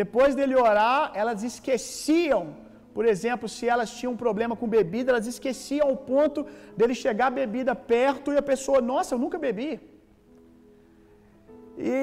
depois 0.00 0.30
dele 0.38 0.54
orar, 0.68 1.00
elas 1.20 1.40
esqueciam, 1.50 2.42
por 2.96 3.04
exemplo, 3.12 3.46
se 3.54 3.64
elas 3.74 3.90
tinham 3.96 4.12
um 4.14 4.22
problema 4.24 4.54
com 4.60 4.74
bebida, 4.78 5.10
elas 5.12 5.28
esqueciam 5.32 5.84
ao 5.90 5.96
ponto 6.10 6.40
dele 6.78 6.94
chegar 7.04 7.26
a 7.28 7.36
bebida 7.42 7.74
perto 7.94 8.32
e 8.32 8.38
a 8.42 8.46
pessoa, 8.50 8.80
nossa, 8.92 9.10
eu 9.14 9.20
nunca 9.24 9.38
bebi. 9.46 9.72
E 11.78 11.96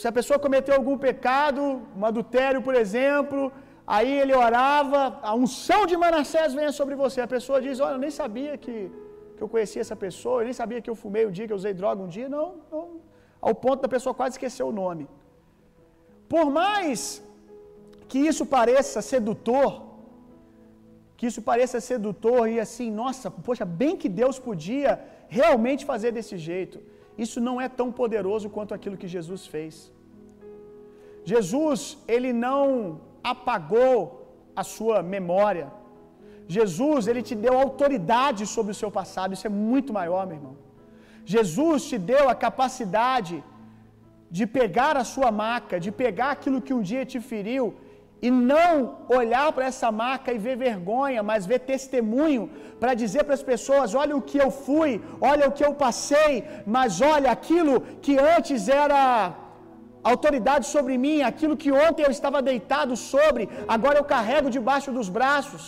se 0.00 0.06
a 0.10 0.14
pessoa 0.18 0.38
cometeu 0.44 0.74
algum 0.76 0.96
pecado, 1.08 1.62
um 1.98 2.04
adultério, 2.10 2.60
por 2.68 2.76
exemplo, 2.82 3.40
aí 3.96 4.12
ele 4.22 4.34
orava, 4.46 5.00
a 5.30 5.34
unção 5.44 5.80
de 5.90 5.96
Manassés 6.04 6.54
vem 6.58 6.70
sobre 6.80 6.94
você. 7.02 7.20
A 7.22 7.32
pessoa 7.36 7.58
diz: 7.66 7.80
Olha, 7.86 7.96
eu 7.96 8.02
nem 8.06 8.12
sabia 8.20 8.52
que, 8.64 8.76
que 9.36 9.42
eu 9.44 9.48
conhecia 9.54 9.82
essa 9.86 9.98
pessoa, 10.06 10.36
eu 10.40 10.46
nem 10.50 10.56
sabia 10.62 10.80
que 10.84 10.92
eu 10.92 10.98
fumei 11.02 11.24
um 11.30 11.34
dia, 11.38 11.46
que 11.48 11.54
eu 11.56 11.60
usei 11.62 11.74
droga 11.82 12.00
um 12.06 12.12
dia. 12.18 12.28
Não, 12.36 12.48
não. 12.74 12.86
Ao 13.48 13.54
ponto 13.64 13.80
da 13.86 13.90
pessoa 13.96 14.14
quase 14.20 14.34
esquecer 14.36 14.64
o 14.70 14.74
nome. 14.82 15.06
Por 16.32 16.46
mais 16.60 16.98
que 18.10 18.20
isso 18.30 18.44
pareça 18.56 18.98
sedutor, 19.12 19.70
que 21.16 21.26
isso 21.30 21.42
pareça 21.50 21.86
sedutor 21.90 22.42
e 22.54 22.56
assim, 22.64 22.88
nossa, 23.02 23.28
poxa, 23.48 23.64
bem 23.80 23.94
que 24.02 24.10
Deus 24.20 24.36
podia 24.48 24.90
realmente 25.38 25.82
fazer 25.90 26.10
desse 26.16 26.36
jeito. 26.48 26.78
Isso 27.24 27.38
não 27.48 27.56
é 27.64 27.68
tão 27.80 27.88
poderoso 28.00 28.48
quanto 28.54 28.74
aquilo 28.76 29.00
que 29.02 29.12
Jesus 29.16 29.42
fez. 29.54 29.74
Jesus, 31.32 31.80
ele 32.14 32.32
não 32.46 32.66
apagou 33.32 33.98
a 34.62 34.64
sua 34.74 34.98
memória. 35.14 35.66
Jesus, 36.56 37.06
ele 37.10 37.22
te 37.28 37.36
deu 37.46 37.54
autoridade 37.66 38.42
sobre 38.56 38.72
o 38.74 38.80
seu 38.82 38.90
passado. 39.00 39.34
Isso 39.36 39.48
é 39.50 39.54
muito 39.70 39.92
maior, 40.00 40.22
meu 40.26 40.38
irmão. 40.40 40.56
Jesus 41.36 41.84
te 41.90 41.98
deu 42.12 42.24
a 42.32 42.36
capacidade 42.46 43.36
de 44.36 44.44
pegar 44.58 44.94
a 45.02 45.06
sua 45.12 45.30
maca, 45.44 45.78
de 45.84 45.90
pegar 46.02 46.30
aquilo 46.36 46.62
que 46.66 46.74
um 46.76 46.84
dia 46.90 47.04
te 47.12 47.18
feriu 47.30 47.64
e 48.26 48.30
não 48.52 48.72
olhar 49.18 49.46
para 49.54 49.66
essa 49.70 49.88
maca 50.02 50.30
e 50.32 50.42
ver 50.46 50.56
vergonha, 50.68 51.20
mas 51.30 51.48
ver 51.50 51.60
testemunho 51.72 52.44
para 52.80 52.94
dizer 53.02 53.22
para 53.24 53.36
as 53.38 53.46
pessoas: 53.52 53.96
olha 54.02 54.14
o 54.18 54.24
que 54.30 54.38
eu 54.44 54.50
fui, 54.66 54.90
olha 55.32 55.46
o 55.48 55.54
que 55.56 55.64
eu 55.68 55.74
passei, 55.84 56.34
mas 56.76 57.00
olha 57.14 57.30
aquilo 57.36 57.74
que 58.04 58.14
antes 58.36 58.68
era 58.84 59.02
autoridade 60.12 60.66
sobre 60.74 60.94
mim, 61.04 61.18
aquilo 61.32 61.56
que 61.62 61.70
ontem 61.86 62.04
eu 62.06 62.12
estava 62.18 62.40
deitado 62.50 62.94
sobre, 63.12 63.48
agora 63.76 63.98
eu 64.00 64.06
carrego 64.16 64.54
debaixo 64.58 64.90
dos 64.98 65.08
braços. 65.18 65.64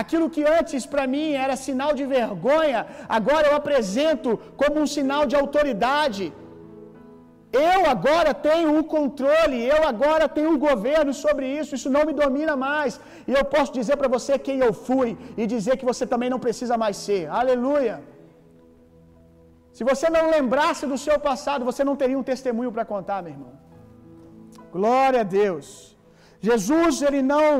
Aquilo 0.00 0.26
que 0.34 0.42
antes 0.58 0.82
para 0.92 1.06
mim 1.14 1.26
era 1.44 1.54
sinal 1.66 1.90
de 1.98 2.04
vergonha, 2.18 2.80
agora 3.16 3.46
eu 3.48 3.56
apresento 3.60 4.30
como 4.60 4.80
um 4.82 4.88
sinal 4.96 5.24
de 5.30 5.36
autoridade. 5.42 6.24
Eu 7.52 7.80
agora 7.94 8.32
tenho 8.32 8.78
o 8.78 8.84
controle, 8.94 9.58
eu 9.74 9.80
agora 9.92 10.26
tenho 10.36 10.52
o 10.54 10.60
governo 10.68 11.12
sobre 11.12 11.46
isso, 11.58 11.74
isso 11.78 11.90
não 11.96 12.04
me 12.08 12.14
domina 12.22 12.54
mais. 12.56 12.98
E 13.28 13.32
eu 13.38 13.44
posso 13.44 13.72
dizer 13.78 13.96
para 14.00 14.08
você 14.08 14.38
quem 14.46 14.58
eu 14.66 14.72
fui 14.72 15.10
e 15.36 15.46
dizer 15.54 15.76
que 15.76 15.84
você 15.90 16.06
também 16.12 16.30
não 16.34 16.40
precisa 16.46 16.78
mais 16.84 16.96
ser. 16.96 17.22
Aleluia. 17.28 17.96
Se 19.76 19.84
você 19.90 20.08
não 20.16 20.24
lembrasse 20.36 20.86
do 20.92 20.98
seu 21.06 21.18
passado, 21.28 21.68
você 21.70 21.84
não 21.88 21.96
teria 22.02 22.18
um 22.18 22.28
testemunho 22.32 22.72
para 22.72 22.86
contar, 22.94 23.22
meu 23.22 23.32
irmão. 23.36 23.52
Glória 24.76 25.20
a 25.20 25.28
Deus. 25.42 25.66
Jesus, 26.48 27.02
ele 27.08 27.22
não 27.34 27.52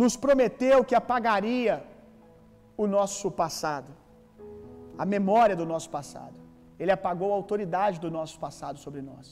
nos 0.00 0.16
prometeu 0.24 0.84
que 0.88 0.94
apagaria 0.94 1.74
o 2.82 2.86
nosso 2.86 3.30
passado, 3.30 3.90
a 5.02 5.06
memória 5.14 5.56
do 5.60 5.66
nosso 5.72 5.88
passado. 5.98 6.45
Ele 6.80 6.92
apagou 6.98 7.30
a 7.32 7.38
autoridade 7.40 7.98
do 8.04 8.10
nosso 8.18 8.36
passado 8.44 8.78
sobre 8.78 9.02
nós. 9.10 9.26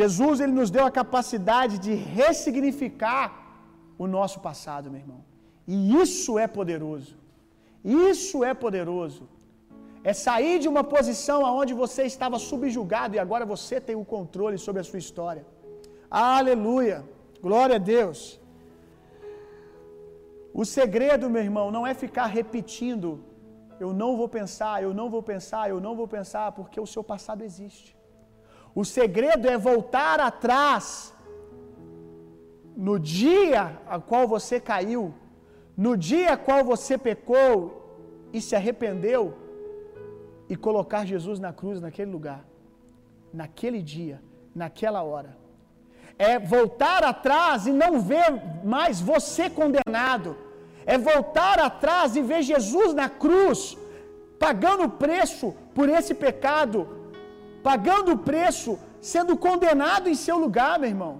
Jesus 0.00 0.40
ele 0.40 0.54
nos 0.60 0.70
deu 0.76 0.84
a 0.86 0.96
capacidade 1.00 1.74
de 1.84 1.94
ressignificar 2.18 3.24
o 4.02 4.06
nosso 4.16 4.38
passado, 4.48 4.90
meu 4.90 5.00
irmão. 5.04 5.20
E 5.66 5.76
isso 6.02 6.38
é 6.44 6.46
poderoso. 6.58 7.14
Isso 8.08 8.38
é 8.50 8.52
poderoso. 8.64 9.24
É 10.10 10.12
sair 10.26 10.56
de 10.62 10.68
uma 10.72 10.84
posição 10.94 11.38
aonde 11.48 11.72
você 11.82 12.02
estava 12.12 12.38
subjugado 12.50 13.14
e 13.14 13.18
agora 13.24 13.44
você 13.54 13.76
tem 13.88 13.96
o 14.02 14.08
controle 14.14 14.58
sobre 14.66 14.80
a 14.82 14.88
sua 14.88 15.00
história. 15.04 15.44
Aleluia. 16.10 16.98
Glória 17.46 17.76
a 17.76 17.84
Deus. 17.96 18.20
O 20.60 20.64
segredo, 20.64 21.28
meu 21.34 21.42
irmão, 21.48 21.66
não 21.76 21.86
é 21.90 21.92
ficar 22.04 22.26
repetindo 22.38 23.08
eu 23.78 23.92
não 23.92 24.16
vou 24.16 24.28
pensar, 24.28 24.82
eu 24.82 24.92
não 24.94 25.08
vou 25.10 25.22
pensar, 25.22 25.68
eu 25.68 25.80
não 25.80 25.94
vou 25.94 26.08
pensar, 26.08 26.52
porque 26.52 26.80
o 26.80 26.86
seu 26.86 27.04
passado 27.04 27.42
existe. 27.42 27.96
O 28.74 28.84
segredo 28.84 29.48
é 29.48 29.56
voltar 29.56 30.20
atrás 30.20 31.14
no 32.76 32.98
dia 32.98 33.80
a 33.86 33.98
qual 33.98 34.28
você 34.28 34.60
caiu, 34.60 35.14
no 35.76 35.96
dia 35.96 36.32
a 36.34 36.36
qual 36.36 36.64
você 36.64 36.98
pecou 36.98 37.54
e 38.32 38.40
se 38.40 38.54
arrependeu 38.54 39.34
e 40.48 40.56
colocar 40.56 41.04
Jesus 41.04 41.38
na 41.38 41.52
cruz 41.52 41.80
naquele 41.80 42.10
lugar, 42.10 42.44
naquele 43.32 43.82
dia, 43.82 44.22
naquela 44.54 45.02
hora. 45.02 45.36
É 46.18 46.38
voltar 46.38 47.04
atrás 47.04 47.66
e 47.66 47.72
não 47.72 48.00
ver 48.00 48.64
mais 48.64 49.00
você 49.00 49.50
condenado 49.50 50.45
é 50.94 50.96
voltar 51.10 51.56
atrás 51.68 52.14
e 52.18 52.22
ver 52.30 52.42
Jesus 52.52 52.90
na 53.00 53.08
cruz, 53.22 53.60
pagando 54.44 54.84
o 54.88 54.94
preço 55.04 55.46
por 55.76 55.86
esse 55.98 56.14
pecado, 56.26 56.80
pagando 57.68 58.12
o 58.12 58.20
preço, 58.30 58.72
sendo 59.12 59.34
condenado 59.46 60.08
em 60.12 60.16
seu 60.26 60.36
lugar, 60.44 60.74
meu 60.78 60.90
irmão. 60.94 61.14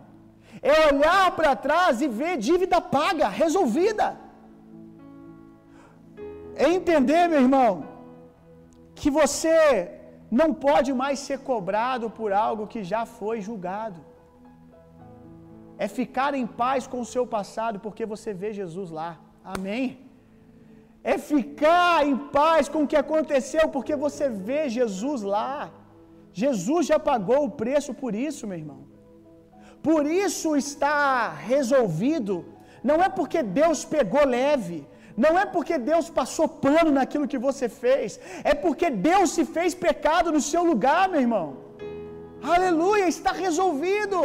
É 0.73 0.77
olhar 0.93 1.27
para 1.39 1.53
trás 1.67 2.01
e 2.05 2.09
ver 2.21 2.35
dívida 2.49 2.81
paga, 2.97 3.29
resolvida. 3.43 4.07
É 6.65 6.69
entender, 6.79 7.23
meu 7.33 7.43
irmão, 7.47 7.73
que 8.99 9.11
você 9.21 9.57
não 10.41 10.49
pode 10.67 10.91
mais 11.03 11.19
ser 11.27 11.39
cobrado 11.51 12.07
por 12.19 12.31
algo 12.47 12.71
que 12.73 12.83
já 12.93 13.03
foi 13.19 13.37
julgado. 13.49 14.01
É 15.85 15.87
ficar 16.01 16.33
em 16.41 16.47
paz 16.63 16.87
com 16.93 17.01
o 17.01 17.11
seu 17.15 17.25
passado 17.37 17.79
porque 17.85 18.07
você 18.15 18.33
vê 18.43 18.51
Jesus 18.61 18.91
lá. 19.01 19.11
Amém. 19.55 19.85
É 21.13 21.17
ficar 21.33 21.95
em 22.09 22.17
paz 22.39 22.69
com 22.73 22.81
o 22.83 22.91
que 22.91 22.99
aconteceu, 23.05 23.65
porque 23.75 23.95
você 24.05 24.27
vê 24.49 24.61
Jesus 24.79 25.23
lá. 25.35 25.71
Jesus 26.43 26.83
já 26.91 26.99
pagou 27.11 27.41
o 27.45 27.55
preço 27.63 27.93
por 28.03 28.13
isso, 28.29 28.47
meu 28.49 28.59
irmão. 28.63 28.81
Por 29.87 30.05
isso 30.25 30.49
está 30.65 31.29
resolvido. 31.53 32.35
Não 32.89 32.97
é 33.07 33.09
porque 33.19 33.41
Deus 33.61 33.79
pegou 33.95 34.25
leve, 34.39 34.79
não 35.25 35.33
é 35.43 35.45
porque 35.55 35.77
Deus 35.91 36.09
passou 36.19 36.47
pano 36.67 36.91
naquilo 36.99 37.31
que 37.33 37.41
você 37.47 37.69
fez, 37.69 38.19
é 38.51 38.55
porque 38.65 38.89
Deus 39.11 39.31
se 39.37 39.45
fez 39.57 39.75
pecado 39.87 40.33
no 40.37 40.43
seu 40.51 40.63
lugar, 40.71 41.05
meu 41.13 41.23
irmão. 41.27 41.47
Aleluia, 42.55 43.07
está 43.09 43.33
resolvido. 43.47 44.19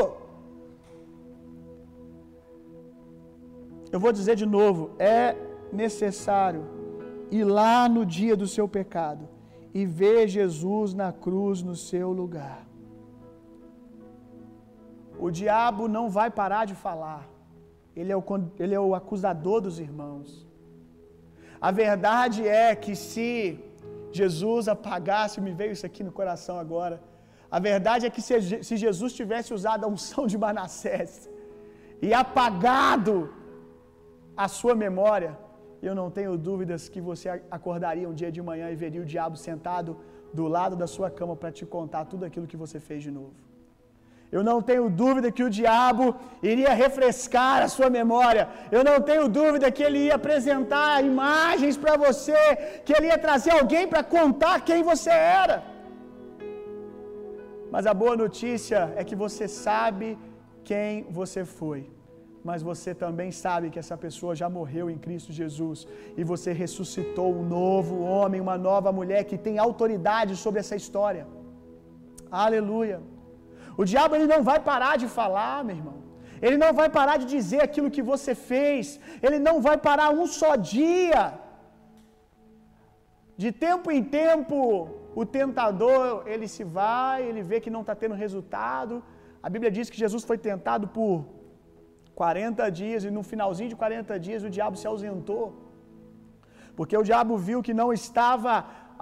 Eu 3.92 4.00
vou 4.00 4.12
dizer 4.20 4.36
de 4.36 4.48
novo: 4.58 4.92
é 5.00 5.36
necessário 5.84 6.64
ir 7.38 7.46
lá 7.60 7.78
no 7.96 8.04
dia 8.18 8.36
do 8.42 8.48
seu 8.56 8.68
pecado 8.68 9.24
e 9.74 9.86
ver 9.86 10.28
Jesus 10.28 10.94
na 11.02 11.12
cruz 11.26 11.62
no 11.70 11.76
seu 11.90 12.12
lugar. 12.22 12.62
O 15.26 15.30
diabo 15.30 15.88
não 15.88 16.06
vai 16.10 16.30
parar 16.42 16.64
de 16.72 16.76
falar, 16.86 17.24
ele 17.96 18.12
é 18.12 18.18
o, 18.18 18.24
ele 18.64 18.74
é 18.80 18.80
o 18.80 18.96
acusador 19.02 19.60
dos 19.62 19.78
irmãos. 19.88 20.30
A 21.68 21.72
verdade 21.84 22.48
é 22.48 22.76
que 22.84 22.96
se 22.96 23.30
Jesus 24.20 24.68
apagasse, 24.68 25.40
me 25.40 25.54
veio 25.60 25.74
isso 25.76 25.86
aqui 25.86 26.04
no 26.08 26.12
coração 26.20 26.58
agora. 26.58 26.98
A 27.58 27.60
verdade 27.60 28.06
é 28.06 28.10
que 28.10 28.22
se, 28.22 28.64
se 28.68 28.76
Jesus 28.86 29.14
tivesse 29.14 29.54
usado 29.54 29.86
a 29.86 29.88
unção 29.96 30.26
de 30.26 30.38
Manassés 30.38 31.30
e 32.02 32.14
apagado 32.14 33.16
a 34.36 34.48
sua 34.48 34.74
memória, 34.76 35.38
eu 35.82 35.94
não 36.00 36.10
tenho 36.18 36.38
dúvidas 36.38 36.88
que 36.94 37.02
você 37.02 37.28
acordaria 37.50 38.08
um 38.08 38.14
dia 38.14 38.32
de 38.32 38.42
manhã 38.42 38.70
e 38.70 38.76
veria 38.76 39.02
o 39.02 39.10
diabo 39.14 39.36
sentado 39.36 39.98
do 40.34 40.48
lado 40.48 40.76
da 40.82 40.88
sua 40.88 41.10
cama 41.10 41.36
para 41.36 41.52
te 41.52 41.66
contar 41.66 42.06
tudo 42.06 42.26
aquilo 42.26 42.48
que 42.52 42.62
você 42.64 42.80
fez 42.80 43.02
de 43.08 43.12
novo. 43.12 43.34
Eu 44.36 44.44
não 44.50 44.58
tenho 44.62 44.86
dúvida 44.90 45.30
que 45.38 45.44
o 45.44 45.50
diabo 45.50 46.06
iria 46.42 46.74
refrescar 46.84 47.58
a 47.64 47.68
sua 47.68 47.90
memória. 47.90 48.44
Eu 48.72 48.82
não 48.90 48.98
tenho 49.10 49.28
dúvida 49.28 49.70
que 49.70 49.84
ele 49.88 50.00
ia 50.06 50.16
apresentar 50.16 51.04
imagens 51.04 51.76
para 51.76 51.98
você, 52.06 52.42
que 52.86 52.94
ele 52.96 53.08
ia 53.08 53.18
trazer 53.18 53.52
alguém 53.52 53.86
para 53.94 54.04
contar 54.18 54.62
quem 54.70 54.82
você 54.92 55.10
era. 55.10 55.58
Mas 57.74 57.86
a 57.86 57.94
boa 57.94 58.16
notícia 58.16 58.80
é 58.96 59.04
que 59.04 59.18
você 59.26 59.48
sabe 59.50 60.18
quem 60.64 61.04
você 61.20 61.44
foi 61.44 61.82
mas 62.50 62.64
você 62.70 62.92
também 63.04 63.30
sabe 63.44 63.70
que 63.74 63.80
essa 63.84 63.98
pessoa 64.06 64.34
já 64.42 64.48
morreu 64.58 64.86
em 64.90 64.98
Cristo 65.06 65.32
Jesus 65.40 65.88
e 66.20 66.24
você 66.32 66.52
ressuscitou 66.64 67.30
um 67.40 67.44
novo 67.58 67.96
homem, 68.14 68.46
uma 68.48 68.58
nova 68.70 68.92
mulher 69.00 69.24
que 69.30 69.38
tem 69.48 69.58
autoridade 69.68 70.36
sobre 70.44 70.60
essa 70.64 70.76
história. 70.82 71.26
Aleluia. 72.46 73.00
O 73.82 73.86
diabo 73.92 74.16
ele 74.16 74.30
não 74.34 74.42
vai 74.50 74.60
parar 74.72 74.96
de 75.04 75.08
falar, 75.20 75.64
meu 75.68 75.76
irmão. 75.80 75.98
Ele 76.46 76.58
não 76.64 76.72
vai 76.80 76.90
parar 76.98 77.16
de 77.22 77.28
dizer 77.36 77.62
aquilo 77.68 77.94
que 77.96 78.04
você 78.12 78.34
fez. 78.52 79.00
Ele 79.26 79.40
não 79.48 79.56
vai 79.68 79.78
parar 79.88 80.10
um 80.20 80.26
só 80.40 80.52
dia. 80.56 81.22
De 83.44 83.52
tempo 83.66 83.88
em 83.98 84.04
tempo, 84.22 84.58
o 85.22 85.24
tentador 85.38 86.24
ele 86.34 86.48
se 86.56 86.64
vai, 86.80 87.18
ele 87.30 87.44
vê 87.50 87.60
que 87.64 87.74
não 87.76 87.84
está 87.84 87.96
tendo 88.02 88.22
resultado. 88.26 88.96
A 89.46 89.50
Bíblia 89.54 89.72
diz 89.78 89.90
que 89.92 90.02
Jesus 90.04 90.24
foi 90.30 90.38
tentado 90.50 90.88
por 90.98 91.14
40 92.22 92.70
dias, 92.82 93.04
e 93.08 93.12
no 93.18 93.24
finalzinho 93.32 93.72
de 93.74 93.78
40 93.84 94.20
dias 94.28 94.44
o 94.48 94.54
diabo 94.58 94.78
se 94.82 94.88
ausentou. 94.92 95.46
Porque 96.78 96.96
o 97.02 97.08
diabo 97.10 97.36
viu 97.48 97.60
que 97.68 97.76
não 97.82 97.90
estava 98.00 98.54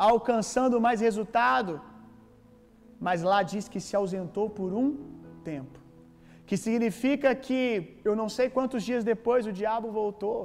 alcançando 0.09 0.83
mais 0.85 0.99
resultado. 1.07 1.73
Mas 3.07 3.19
lá 3.31 3.39
diz 3.51 3.65
que 3.73 3.81
se 3.87 3.95
ausentou 4.01 4.47
por 4.59 4.69
um 4.81 4.87
tempo. 5.49 5.77
Que 6.47 6.57
significa 6.65 7.29
que 7.45 7.59
eu 8.07 8.15
não 8.21 8.27
sei 8.37 8.47
quantos 8.55 8.83
dias 8.89 9.03
depois 9.11 9.45
o 9.51 9.55
diabo 9.61 9.89
voltou. 9.99 10.39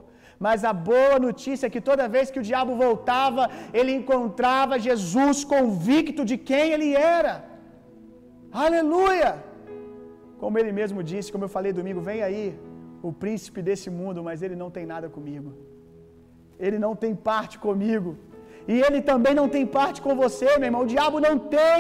Mas 0.47 0.65
a 0.71 0.75
boa 0.91 1.19
notícia 1.27 1.67
é 1.67 1.75
que 1.75 1.87
toda 1.91 2.13
vez 2.17 2.31
que 2.33 2.41
o 2.43 2.47
diabo 2.51 2.75
voltava, 2.85 3.45
ele 3.79 3.93
encontrava 4.01 4.83
Jesus 4.89 5.45
convicto 5.55 6.25
de 6.31 6.37
quem 6.51 6.67
ele 6.77 6.91
era. 7.19 7.35
Aleluia! 8.67 9.33
Como 10.43 10.59
ele 10.61 10.73
mesmo 10.81 11.03
disse, 11.11 11.33
como 11.33 11.45
eu 11.47 11.55
falei 11.57 11.73
domingo, 11.81 12.01
vem 12.09 12.21
aí 12.29 12.45
o 13.09 13.11
príncipe 13.23 13.61
desse 13.69 13.89
mundo, 13.99 14.21
mas 14.29 14.43
ele 14.45 14.57
não 14.61 14.71
tem 14.77 14.85
nada 14.93 15.09
comigo. 15.17 15.51
Ele 16.67 16.79
não 16.85 16.93
tem 17.03 17.13
parte 17.31 17.57
comigo. 17.67 18.11
E 18.73 18.75
ele 18.87 19.01
também 19.09 19.35
não 19.39 19.47
tem 19.55 19.65
parte 19.79 19.99
com 20.05 20.13
você, 20.23 20.47
meu 20.53 20.69
irmão. 20.69 20.83
O 20.85 20.93
diabo 20.93 21.19
não 21.27 21.35
tem 21.57 21.79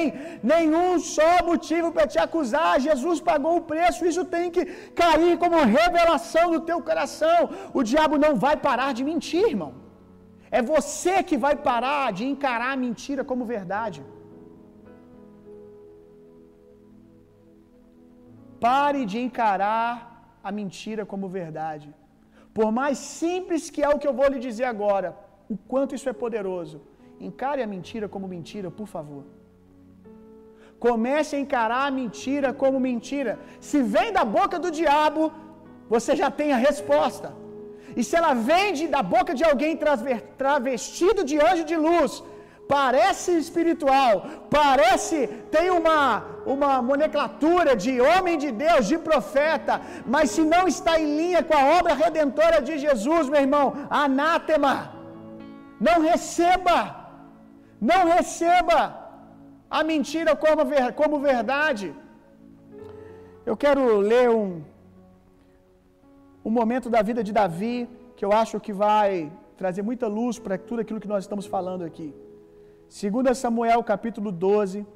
nenhum 0.52 0.90
só 1.14 1.30
motivo 1.50 1.88
para 1.94 2.06
te 2.12 2.18
acusar. 2.24 2.72
Jesus 2.88 3.20
pagou 3.30 3.54
o 3.58 3.64
preço, 3.72 4.08
isso 4.10 4.24
tem 4.34 4.48
que 4.56 4.64
cair 5.02 5.34
como 5.44 5.64
revelação 5.78 6.46
no 6.54 6.60
teu 6.68 6.78
coração. 6.90 7.38
O 7.78 7.82
diabo 7.92 8.18
não 8.24 8.32
vai 8.44 8.56
parar 8.68 8.90
de 8.98 9.04
mentir, 9.10 9.46
irmão. 9.54 9.72
É 10.58 10.62
você 10.74 11.14
que 11.28 11.38
vai 11.46 11.54
parar 11.70 12.06
de 12.18 12.24
encarar 12.32 12.72
a 12.72 12.82
mentira 12.86 13.24
como 13.30 13.52
verdade. 13.56 14.02
Pare 18.66 19.00
de 19.12 19.18
encarar 19.26 20.13
a 20.48 20.50
mentira 20.58 21.02
como 21.12 21.34
verdade. 21.40 21.88
Por 22.56 22.68
mais 22.78 22.98
simples 23.22 23.62
que 23.74 23.82
é 23.86 23.90
o 23.92 24.00
que 24.00 24.08
eu 24.10 24.16
vou 24.18 24.28
lhe 24.32 24.40
dizer 24.48 24.66
agora, 24.72 25.08
o 25.52 25.56
quanto 25.70 25.94
isso 25.96 26.08
é 26.12 26.20
poderoso. 26.24 26.76
Encare 27.28 27.62
a 27.62 27.70
mentira 27.74 28.06
como 28.14 28.32
mentira, 28.34 28.68
por 28.80 28.88
favor. 28.94 29.24
Comece 30.86 31.32
a 31.34 31.42
encarar 31.44 31.84
a 31.86 31.96
mentira 32.02 32.48
como 32.62 32.84
mentira. 32.88 33.32
Se 33.68 33.78
vem 33.94 34.10
da 34.18 34.24
boca 34.38 34.58
do 34.64 34.70
diabo, 34.80 35.22
você 35.94 36.12
já 36.22 36.30
tem 36.40 36.50
a 36.52 36.62
resposta. 36.68 37.28
E 37.98 38.02
se 38.06 38.14
ela 38.20 38.32
vem 38.48 38.88
da 38.96 39.02
boca 39.14 39.32
de 39.38 39.44
alguém 39.50 39.72
travestido 40.42 41.22
de 41.30 41.36
anjo 41.48 41.64
de 41.72 41.76
luz, 41.88 42.12
parece 42.68 43.30
espiritual, 43.44 44.12
parece, 44.58 45.18
tem 45.54 45.66
uma, 45.70 46.00
uma 46.54 46.70
nomenclatura 46.90 47.72
de 47.84 47.92
homem 48.00 48.36
de 48.44 48.50
Deus, 48.64 48.86
de 48.92 48.98
profeta, 49.08 49.80
mas 50.14 50.30
se 50.30 50.42
não 50.54 50.62
está 50.74 50.92
em 51.00 51.08
linha 51.20 51.42
com 51.42 51.56
a 51.60 51.64
obra 51.78 51.94
redentora 52.04 52.60
de 52.68 52.76
Jesus, 52.78 53.28
meu 53.28 53.42
irmão, 53.46 53.66
anátema, 54.04 54.74
não 55.88 55.96
receba, 56.10 56.78
não 57.80 58.02
receba 58.14 58.78
a 59.78 59.82
mentira 59.92 60.34
como, 60.44 60.62
como 61.00 61.24
verdade. 61.32 61.86
Eu 63.44 63.56
quero 63.62 63.82
ler 64.12 64.28
um, 64.30 64.62
um 66.44 66.52
momento 66.58 66.88
da 66.94 67.02
vida 67.02 67.22
de 67.28 67.32
Davi 67.32 67.76
que 68.16 68.24
eu 68.24 68.32
acho 68.32 68.60
que 68.66 68.72
vai 68.72 69.30
trazer 69.60 69.82
muita 69.82 70.06
luz 70.06 70.38
para 70.38 70.56
tudo 70.68 70.80
aquilo 70.80 71.00
que 71.00 71.12
nós 71.14 71.24
estamos 71.24 71.46
falando 71.54 71.84
aqui. 71.84 72.08
2 72.96 73.36
Samuel 73.36 73.82
capítulo 73.82 74.30
12, 74.30 74.86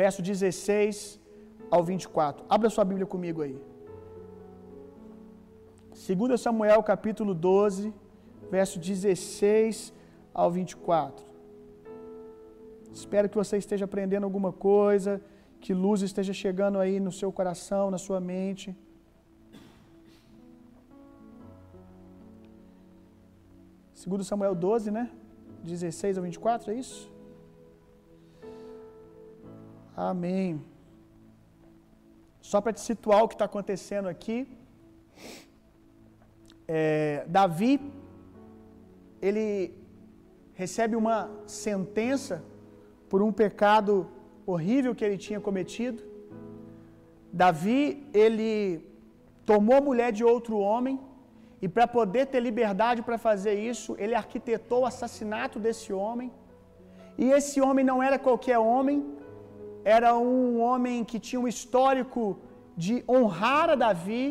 verso 0.00 0.22
16 0.22 1.20
ao 1.70 1.84
24. 1.84 2.46
Abra 2.48 2.70
sua 2.70 2.86
Bíblia 2.90 3.06
comigo 3.14 3.42
aí. 3.42 3.56
2 5.92 6.40
Samuel 6.40 6.82
capítulo 6.82 7.34
12, 7.34 7.92
verso 8.50 8.78
16 8.78 9.92
ao 10.32 10.50
24. 10.50 11.26
Espero 13.00 13.28
que 13.28 13.36
você 13.42 13.58
esteja 13.58 13.84
aprendendo 13.84 14.24
alguma 14.24 14.50
coisa, 14.50 15.20
que 15.60 15.74
luz 15.74 16.00
esteja 16.00 16.32
chegando 16.32 16.78
aí 16.78 16.98
no 16.98 17.12
seu 17.12 17.30
coração, 17.30 17.90
na 17.90 17.98
sua 17.98 18.20
mente. 18.32 18.74
Segundo 23.92 24.24
Samuel 24.24 24.54
12, 24.54 24.90
né? 24.90 25.10
16 25.66 26.18
ao 26.18 26.24
24, 26.24 26.72
é 26.72 26.74
isso? 26.84 27.00
Amém. 29.96 30.62
Só 32.40 32.60
para 32.60 32.72
te 32.72 32.80
situar 32.80 33.22
o 33.22 33.28
que 33.28 33.34
está 33.34 33.46
acontecendo 33.46 34.08
aqui, 34.14 34.38
é, 36.68 37.24
Davi, 37.36 37.72
ele 39.20 39.74
recebe 40.54 40.94
uma 40.96 41.18
sentença 41.46 42.44
por 43.08 43.20
um 43.22 43.32
pecado 43.32 44.08
horrível 44.44 44.94
que 44.94 45.04
ele 45.04 45.18
tinha 45.26 45.40
cometido. 45.40 46.02
Davi, 47.32 47.80
ele 48.12 48.80
tomou 49.44 49.76
a 49.76 49.86
mulher 49.88 50.10
de 50.12 50.24
outro 50.24 50.58
homem 50.58 51.00
e 51.66 51.68
para 51.76 51.86
poder 51.98 52.24
ter 52.32 52.40
liberdade 52.48 53.00
para 53.06 53.18
fazer 53.26 53.54
isso, 53.70 53.90
ele 54.02 54.14
arquitetou 54.22 54.80
o 54.82 54.88
assassinato 54.90 55.56
desse 55.64 55.88
homem. 56.00 56.28
E 57.22 57.24
esse 57.38 57.58
homem 57.66 57.84
não 57.90 57.98
era 58.08 58.18
qualquer 58.26 58.58
homem, 58.72 58.98
era 59.96 60.10
um 60.16 60.60
homem 60.66 60.96
que 61.10 61.18
tinha 61.26 61.40
um 61.44 61.48
histórico 61.54 62.22
de 62.84 62.94
honrar 63.14 63.66
a 63.70 63.78
Davi, 63.84 64.26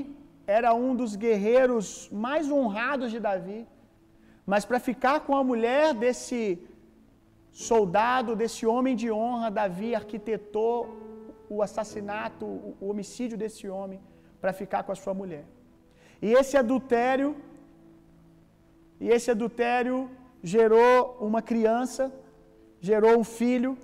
era 0.58 0.70
um 0.84 0.92
dos 1.02 1.12
guerreiros 1.24 1.88
mais 2.26 2.46
honrados 2.58 3.10
de 3.16 3.20
Davi. 3.28 3.60
Mas 4.52 4.64
para 4.70 4.80
ficar 4.90 5.18
com 5.26 5.36
a 5.42 5.44
mulher 5.52 5.94
desse 6.04 6.42
soldado, 7.70 8.40
desse 8.44 8.64
homem 8.74 8.96
de 9.04 9.10
honra, 9.20 9.56
Davi 9.62 9.92
arquitetou 10.02 10.74
o 11.56 11.62
assassinato, 11.68 12.46
o 12.84 12.88
homicídio 12.92 13.38
desse 13.44 13.68
homem 13.78 14.00
para 14.40 14.54
ficar 14.62 14.84
com 14.84 14.94
a 14.96 15.02
sua 15.04 15.16
mulher. 15.24 15.46
E 16.22 16.34
esse 16.34 16.56
adultério 16.58 17.36
e 19.00 19.10
esse 19.10 19.30
adultério 19.32 20.10
gerou 20.42 21.18
uma 21.20 21.42
criança, 21.42 22.14
gerou 22.80 23.18
um 23.20 23.24
filho. 23.24 23.78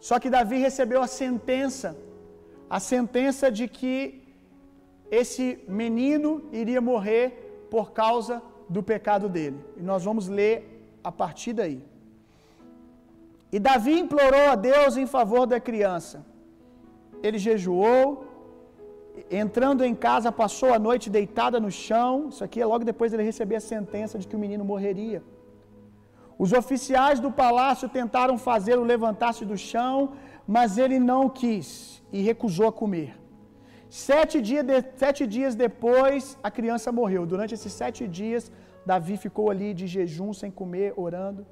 Só 0.00 0.18
que 0.18 0.30
Davi 0.30 0.58
recebeu 0.58 1.02
a 1.02 1.06
sentença, 1.06 1.96
a 2.68 2.78
sentença 2.78 3.50
de 3.50 3.66
que 3.66 4.22
esse 5.10 5.58
menino 5.68 6.48
iria 6.52 6.80
morrer 6.80 7.66
por 7.70 7.92
causa 7.92 8.42
do 8.68 8.82
pecado 8.82 9.28
dele. 9.28 9.58
E 9.76 9.82
nós 9.82 10.04
vamos 10.04 10.28
ler 10.28 10.56
a 11.02 11.10
partir 11.10 11.52
daí. 11.52 11.80
E 13.50 13.58
Davi 13.58 13.98
implorou 13.98 14.46
a 14.50 14.54
Deus 14.54 14.96
em 14.96 15.06
favor 15.06 15.46
da 15.46 15.58
criança. 15.60 16.24
Ele 17.22 17.38
jejuou, 17.38 18.24
entrando 19.30 19.84
em 19.84 19.94
casa, 19.94 20.30
passou 20.42 20.72
a 20.74 20.78
noite 20.78 21.08
deitada 21.08 21.58
no 21.64 21.70
chão. 21.70 22.28
Isso 22.30 22.42
aqui 22.46 22.60
é 22.60 22.66
logo 22.66 22.84
depois 22.84 23.12
ele 23.12 23.22
receber 23.22 23.56
a 23.56 23.60
sentença 23.60 24.18
de 24.18 24.26
que 24.28 24.36
o 24.36 24.38
menino 24.38 24.64
morreria. 24.64 25.22
Os 26.38 26.52
oficiais 26.52 27.18
do 27.24 27.30
palácio 27.42 27.88
tentaram 27.88 28.36
fazê-lo 28.36 28.84
levantar-se 28.84 29.44
do 29.44 29.56
chão, 29.56 30.12
mas 30.46 30.76
ele 30.76 30.98
não 30.98 31.22
quis 31.28 32.02
e 32.12 32.20
recusou 32.30 32.68
a 32.68 32.72
comer. 32.72 33.10
Sete, 33.88 34.36
dia 34.48 34.62
de, 34.62 34.76
sete 34.96 35.26
dias 35.26 35.54
depois, 35.54 36.36
a 36.42 36.50
criança 36.50 36.92
morreu. 36.92 37.24
Durante 37.24 37.54
esses 37.54 37.72
sete 37.72 38.06
dias, 38.06 38.52
Davi 38.84 39.16
ficou 39.16 39.50
ali 39.50 39.72
de 39.72 39.86
jejum, 39.86 40.32
sem 40.32 40.50
comer, 40.50 40.92
orando. 40.96 41.46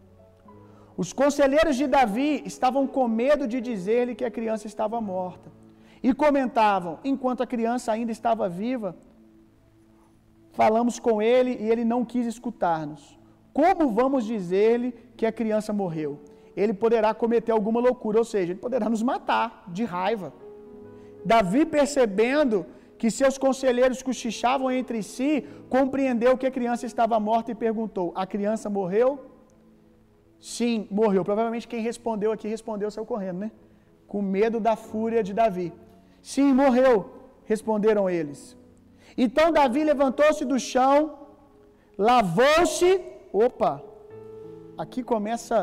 Os 1.02 1.12
conselheiros 1.12 1.76
de 1.80 1.86
Davi 1.86 2.42
estavam 2.44 2.86
com 2.86 3.06
medo 3.08 3.46
de 3.52 3.60
dizer-lhe 3.60 4.14
que 4.14 4.24
a 4.24 4.30
criança 4.30 4.66
estava 4.66 5.00
morta. 5.00 5.50
E 6.08 6.12
comentavam: 6.12 6.94
enquanto 7.10 7.42
a 7.42 7.50
criança 7.52 7.90
ainda 7.90 8.12
estava 8.12 8.46
viva, 8.46 8.94
falamos 10.58 10.96
com 11.06 11.14
ele 11.32 11.52
e 11.62 11.70
ele 11.72 11.84
não 11.92 12.00
quis 12.10 12.26
escutar-nos. 12.32 13.02
Como 13.58 13.88
vamos 14.00 14.22
dizer-lhe 14.32 14.90
que 15.16 15.24
a 15.24 15.32
criança 15.38 15.72
morreu? 15.82 16.12
Ele 16.54 16.74
poderá 16.82 17.10
cometer 17.22 17.52
alguma 17.52 17.80
loucura, 17.80 18.18
ou 18.18 18.26
seja, 18.32 18.52
ele 18.52 18.64
poderá 18.66 18.86
nos 18.94 19.02
matar 19.02 19.64
de 19.76 19.84
raiva. 19.84 20.28
Davi, 21.24 21.62
percebendo 21.64 22.66
que 22.98 23.10
seus 23.10 23.38
conselheiros 23.44 24.02
cochichavam 24.08 24.70
entre 24.80 25.02
si, 25.02 25.30
compreendeu 25.76 26.36
que 26.36 26.48
a 26.50 26.54
criança 26.58 26.84
estava 26.90 27.18
morta 27.18 27.50
e 27.52 27.54
perguntou: 27.54 28.12
A 28.14 28.26
criança 28.34 28.68
morreu? 28.68 29.10
Sim, 30.38 30.86
morreu. 30.90 31.24
Provavelmente 31.30 31.66
quem 31.72 31.80
respondeu 31.80 32.30
aqui 32.30 32.46
respondeu 32.56 32.90
saiu 32.90 33.06
correndo, 33.06 33.38
né? 33.44 33.50
Com 34.06 34.20
medo 34.20 34.60
da 34.60 34.76
fúria 34.76 35.22
de 35.22 35.32
Davi. 35.40 35.72
Sim, 36.32 36.48
morreu, 36.62 36.94
responderam 37.52 38.04
eles. 38.18 38.40
Então 39.24 39.46
Davi 39.58 39.80
levantou-se 39.92 40.42
do 40.52 40.58
chão, 40.72 40.94
lavou-se. 42.08 42.90
Opa! 43.46 43.72
Aqui 44.82 45.00
começa 45.12 45.58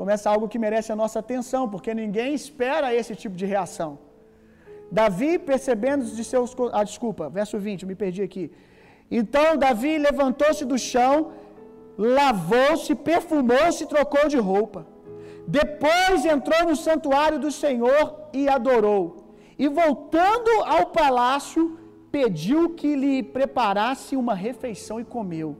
começa 0.00 0.26
algo 0.32 0.48
que 0.52 0.60
merece 0.64 0.90
a 0.92 1.00
nossa 1.02 1.18
atenção, 1.22 1.62
porque 1.72 1.92
ninguém 2.02 2.30
espera 2.40 2.94
esse 3.00 3.14
tipo 3.22 3.36
de 3.40 3.46
reação. 3.52 3.90
Davi, 4.98 5.32
percebendo 5.50 6.04
de 6.18 6.24
seus. 6.30 6.50
Ah, 6.78 6.84
desculpa, 6.90 7.24
verso 7.38 7.56
20, 7.66 7.82
eu 7.82 7.88
me 7.92 7.98
perdi 8.04 8.22
aqui. 8.28 8.44
Então 9.20 9.56
Davi 9.64 9.92
levantou-se 10.08 10.64
do 10.72 10.78
chão, 10.90 11.14
lavou-se, 12.18 12.94
perfumou-se 13.10 13.90
trocou 13.94 14.24
de 14.34 14.38
roupa. 14.50 14.80
Depois 15.56 16.26
entrou 16.34 16.62
no 16.68 16.76
santuário 16.76 17.38
do 17.44 17.50
Senhor 17.50 18.02
e 18.38 18.42
adorou. 18.56 19.02
E 19.62 19.66
voltando 19.80 20.50
ao 20.74 20.82
palácio, 21.00 21.62
pediu 22.16 22.60
que 22.78 22.90
lhe 23.02 23.14
preparasse 23.36 24.12
uma 24.22 24.34
refeição 24.46 24.96
e 25.00 25.06
comeu. 25.14 25.50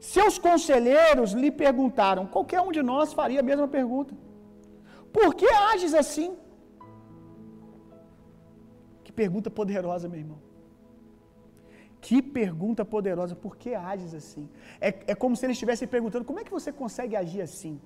Seus 0.00 0.38
conselheiros 0.46 1.32
lhe 1.32 1.50
perguntaram: 1.64 2.24
qualquer 2.36 2.62
um 2.66 2.72
de 2.76 2.82
nós 2.90 3.12
faria 3.12 3.40
a 3.40 3.48
mesma 3.50 3.68
pergunta. 3.76 4.14
Por 5.16 5.34
que 5.34 5.48
ages 5.72 5.92
assim? 6.02 6.30
Que 9.04 9.12
pergunta 9.12 9.50
poderosa, 9.50 10.08
meu 10.08 10.20
irmão. 10.24 10.40
Que 12.06 12.22
pergunta 12.22 12.82
poderosa. 12.94 13.36
Por 13.44 13.54
que 13.60 13.74
ages 13.74 14.14
assim? 14.20 14.48
É, 14.80 14.88
é 15.12 15.14
como 15.14 15.36
se 15.36 15.44
eles 15.44 15.56
estivessem 15.56 15.86
perguntando: 15.96 16.24
como 16.24 16.40
é 16.40 16.44
que 16.44 16.56
você 16.58 16.72
consegue 16.82 17.14
agir 17.14 17.42
assim? 17.42 17.76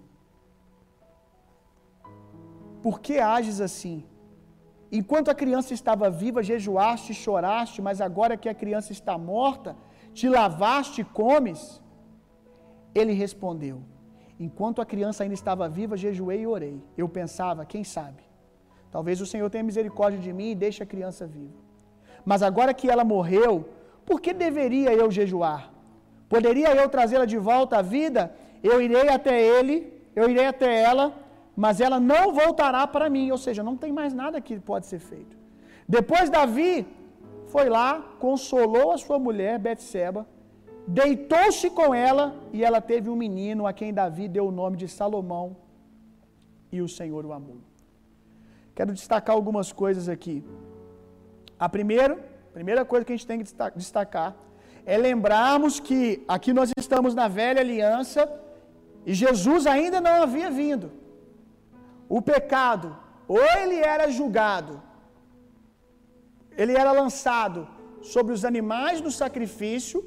Por 2.83 3.01
que 3.01 3.19
ages 3.19 3.61
assim? 3.61 4.05
Enquanto 4.91 5.31
a 5.31 5.35
criança 5.35 5.73
estava 5.73 6.11
viva, 6.11 6.43
jejuaste 6.43 7.13
e 7.13 7.15
choraste, 7.15 7.81
mas 7.81 8.01
agora 8.01 8.37
que 8.37 8.49
a 8.49 8.55
criança 8.55 8.91
está 8.93 9.17
morta, 9.17 9.77
te 10.13 10.29
lavaste 10.29 11.01
e 11.03 11.05
comes? 11.05 11.81
Ele 12.95 13.13
respondeu: 13.13 13.83
Enquanto 14.39 14.83
a 14.83 14.87
criança 14.87 15.23
ainda 15.23 15.35
estava 15.35 15.69
viva, 15.69 15.97
jejuei 15.97 16.41
e 16.43 16.47
orei. 16.47 16.83
Eu 16.97 17.09
pensava, 17.09 17.65
quem 17.65 17.85
sabe? 17.85 18.23
Talvez 18.91 19.21
o 19.21 19.27
Senhor 19.27 19.49
tenha 19.49 19.63
misericórdia 19.63 20.19
de 20.19 20.33
mim 20.33 20.51
e 20.51 20.55
deixe 20.55 20.83
a 20.83 20.87
criança 20.87 21.27
viva. 21.27 21.59
Mas 22.25 22.43
agora 22.43 22.75
que 22.75 22.91
ela 22.91 23.05
morreu, 23.05 23.69
por 24.05 24.21
que 24.21 24.33
deveria 24.33 24.93
eu 24.93 25.11
jejuar? 25.11 25.73
Poderia 26.29 26.75
eu 26.75 26.89
trazê-la 26.89 27.25
de 27.25 27.39
volta 27.39 27.79
à 27.79 27.83
vida? 27.83 28.35
Eu 28.63 28.81
irei 28.83 29.09
até 29.09 29.41
ele, 29.41 30.03
eu 30.17 30.29
irei 30.29 30.47
até 30.47 30.83
ela 30.83 31.15
mas 31.65 31.79
ela 31.87 32.01
não 32.01 32.25
voltará 32.41 32.83
para 32.87 33.07
mim, 33.15 33.27
ou 33.31 33.37
seja, 33.45 33.63
não 33.63 33.77
tem 33.77 33.93
mais 33.93 34.13
nada 34.21 34.41
que 34.41 34.55
pode 34.59 34.87
ser 34.91 34.99
feito. 34.99 35.35
Depois 35.97 36.31
Davi 36.37 36.87
foi 37.53 37.67
lá, 37.69 37.89
consolou 38.19 38.93
a 38.93 38.99
sua 39.03 39.19
mulher 39.19 39.59
Betseba, 39.59 40.23
deitou-se 40.87 41.69
com 41.79 41.89
ela 41.95 42.25
e 42.51 42.65
ela 42.69 42.81
teve 42.81 43.11
um 43.11 43.19
menino 43.25 43.67
a 43.67 43.75
quem 43.75 43.93
Davi 43.93 44.27
deu 44.37 44.47
o 44.47 44.55
nome 44.61 44.79
de 44.83 44.89
Salomão 44.89 45.55
e 46.73 46.81
o 46.81 46.89
Senhor 46.89 47.27
o 47.27 47.33
amou. 47.39 47.59
Quero 48.75 48.95
destacar 48.95 49.37
algumas 49.37 49.71
coisas 49.71 50.09
aqui. 50.09 50.43
A 51.59 51.69
primeira, 51.69 52.17
primeira 52.55 52.87
coisa 52.87 53.05
que 53.05 53.13
a 53.13 53.17
gente 53.19 53.27
tem 53.27 53.39
que 53.39 53.53
destacar 53.77 54.35
é 54.87 54.97
lembrarmos 54.97 55.79
que 55.79 56.25
aqui 56.27 56.55
nós 56.55 56.73
estamos 56.85 57.15
na 57.15 57.29
velha 57.29 57.61
aliança 57.61 58.23
e 59.05 59.13
Jesus 59.13 59.67
ainda 59.67 60.01
não 60.01 60.23
havia 60.23 60.51
vindo. 60.51 60.91
O 62.17 62.21
pecado, 62.33 62.89
ou 63.35 63.43
ele 63.61 63.79
era 63.95 64.07
julgado 64.19 64.75
ele 66.61 66.75
era 66.83 66.93
lançado 67.03 67.61
sobre 68.15 68.33
os 68.37 68.43
animais 68.51 68.97
do 69.05 69.11
sacrifício, 69.21 69.99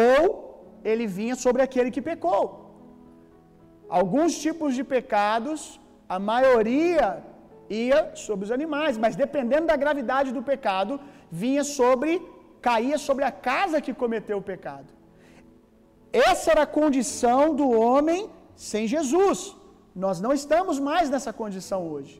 ou 0.00 0.20
ele 0.90 1.06
vinha 1.18 1.36
sobre 1.44 1.62
aquele 1.66 1.90
que 1.96 2.06
pecou. 2.10 2.44
Alguns 3.98 4.32
tipos 4.44 4.70
de 4.78 4.84
pecados, 4.94 5.60
a 6.16 6.18
maioria 6.32 7.06
ia 7.84 8.00
sobre 8.24 8.44
os 8.46 8.52
animais, 8.58 8.96
mas 9.04 9.20
dependendo 9.24 9.66
da 9.72 9.76
gravidade 9.84 10.30
do 10.36 10.42
pecado, 10.52 11.00
vinha 11.42 11.64
sobre, 11.78 12.10
caía 12.68 12.98
sobre 13.08 13.24
a 13.30 13.32
casa 13.50 13.84
que 13.86 13.98
cometeu 14.02 14.38
o 14.38 14.48
pecado. 14.52 14.88
Essa 16.30 16.46
era 16.54 16.62
a 16.66 16.74
condição 16.80 17.42
do 17.60 17.68
homem 17.82 18.20
sem 18.70 18.84
Jesus. 18.94 19.38
Nós 20.04 20.16
não 20.24 20.32
estamos 20.40 20.76
mais 20.88 21.06
nessa 21.12 21.32
condição 21.40 21.80
hoje. 21.92 22.14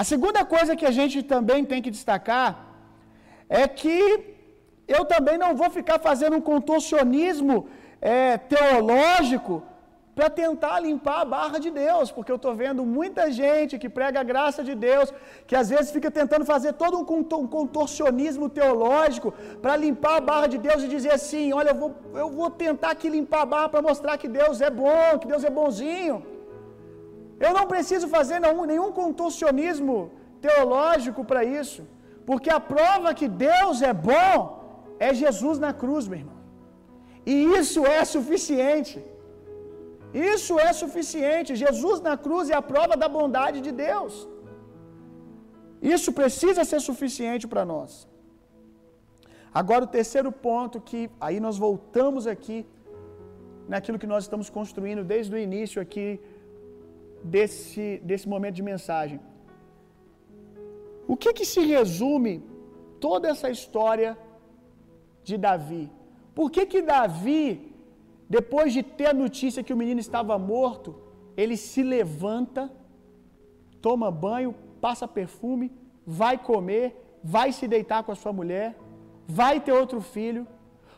A 0.00 0.02
segunda 0.10 0.40
coisa 0.54 0.76
que 0.80 0.86
a 0.90 0.94
gente 0.98 1.16
também 1.32 1.62
tem 1.70 1.80
que 1.84 1.94
destacar 1.98 2.50
é 3.62 3.64
que 3.80 3.96
eu 4.96 5.02
também 5.12 5.38
não 5.44 5.50
vou 5.60 5.70
ficar 5.78 5.98
fazendo 6.08 6.36
um 6.36 6.44
contorcionismo 6.52 7.56
é, 8.00 8.36
teológico 8.52 9.54
para 10.14 10.28
tentar 10.28 10.76
limpar 10.86 11.18
a 11.22 11.28
barra 11.34 11.58
de 11.64 11.70
Deus, 11.82 12.06
porque 12.14 12.32
eu 12.32 12.38
estou 12.40 12.54
vendo 12.62 12.84
muita 12.98 13.24
gente 13.40 13.78
que 13.82 13.90
prega 13.98 14.18
a 14.20 14.28
graça 14.30 14.62
de 14.68 14.74
Deus, 14.86 15.12
que 15.48 15.56
às 15.60 15.68
vezes 15.72 15.92
fica 15.96 16.10
tentando 16.20 16.44
fazer 16.54 16.72
todo 16.72 16.98
um 16.98 17.04
contorcionismo 17.58 18.48
teológico 18.56 19.32
para 19.62 19.76
limpar 19.84 20.16
a 20.16 20.24
barra 20.30 20.48
de 20.54 20.58
Deus 20.68 20.82
e 20.82 20.94
dizer 20.96 21.12
assim: 21.18 21.46
olha, 21.60 21.70
eu 21.70 21.78
vou, 21.82 21.92
eu 22.22 22.28
vou 22.38 22.50
tentar 22.50 22.90
aqui 22.96 23.08
limpar 23.18 23.42
a 23.42 23.50
barra 23.54 23.68
para 23.74 23.86
mostrar 23.90 24.18
que 24.18 24.28
Deus 24.40 24.60
é 24.60 24.70
bom, 24.82 25.18
que 25.20 25.30
Deus 25.34 25.44
é 25.44 25.52
bonzinho. 25.60 26.18
Eu 27.44 27.52
não 27.58 27.66
preciso 27.72 28.06
fazer 28.16 28.38
nenhum, 28.44 28.90
contorcionismo 29.00 29.96
teológico 30.44 31.22
para 31.30 31.42
isso, 31.60 31.82
porque 32.28 32.50
a 32.58 32.60
prova 32.72 33.16
que 33.20 33.28
Deus 33.48 33.76
é 33.90 33.92
bom 34.10 34.36
é 35.06 35.10
Jesus 35.22 35.56
na 35.66 35.72
cruz, 35.82 36.04
meu 36.10 36.18
irmão. 36.22 36.38
E 37.32 37.34
isso 37.60 37.80
é 37.98 38.02
suficiente. 38.16 38.98
Isso 40.34 40.54
é 40.68 40.72
suficiente. 40.82 41.60
Jesus 41.64 41.98
na 42.08 42.16
cruz 42.26 42.46
é 42.50 42.56
a 42.60 42.66
prova 42.72 42.94
da 43.02 43.08
bondade 43.16 43.58
de 43.66 43.72
Deus. 43.86 44.14
Isso 45.94 46.10
precisa 46.20 46.62
ser 46.70 46.80
suficiente 46.90 47.46
para 47.52 47.64
nós. 47.72 47.90
Agora, 49.60 49.84
o 49.84 49.92
terceiro 49.98 50.30
ponto, 50.46 50.80
que 50.88 51.00
aí 51.26 51.38
nós 51.46 51.56
voltamos 51.66 52.26
aqui 52.34 52.58
naquilo 53.72 54.00
que 54.02 54.10
nós 54.14 54.24
estamos 54.24 54.48
construindo 54.58 55.02
desde 55.12 55.34
o 55.34 55.38
início 55.46 55.80
aqui 55.84 56.08
desse, 57.22 58.00
desse 58.04 58.28
momento 58.28 58.54
de 58.54 58.62
mensagem. 58.62 59.20
O 61.06 61.16
que 61.16 61.32
que 61.32 61.44
se 61.44 61.60
resume 61.60 62.42
toda 63.00 63.28
essa 63.28 63.50
história 63.50 64.16
de 65.24 65.36
Davi? 65.36 65.90
Por 66.34 66.50
que 66.50 66.66
que 66.66 66.82
Davi 66.82 67.68
depois 68.28 68.72
de 68.72 68.82
ter 68.82 69.06
a 69.06 69.14
notícia 69.14 69.62
que 69.62 69.72
o 69.72 69.76
menino 69.76 70.00
estava 70.00 70.38
morto, 70.38 70.94
ele 71.36 71.56
se 71.56 71.82
levanta, 71.82 72.70
toma 73.80 74.10
banho, 74.10 74.54
passa 74.80 75.08
perfume, 75.08 75.72
vai 76.06 76.36
comer, 76.36 77.18
vai 77.24 77.52
se 77.52 77.66
deitar 77.66 78.02
com 78.02 78.12
a 78.12 78.16
sua 78.16 78.32
mulher, 78.32 78.76
vai 79.26 79.60
ter 79.60 79.72
outro 79.72 80.00
filho. 80.00 80.46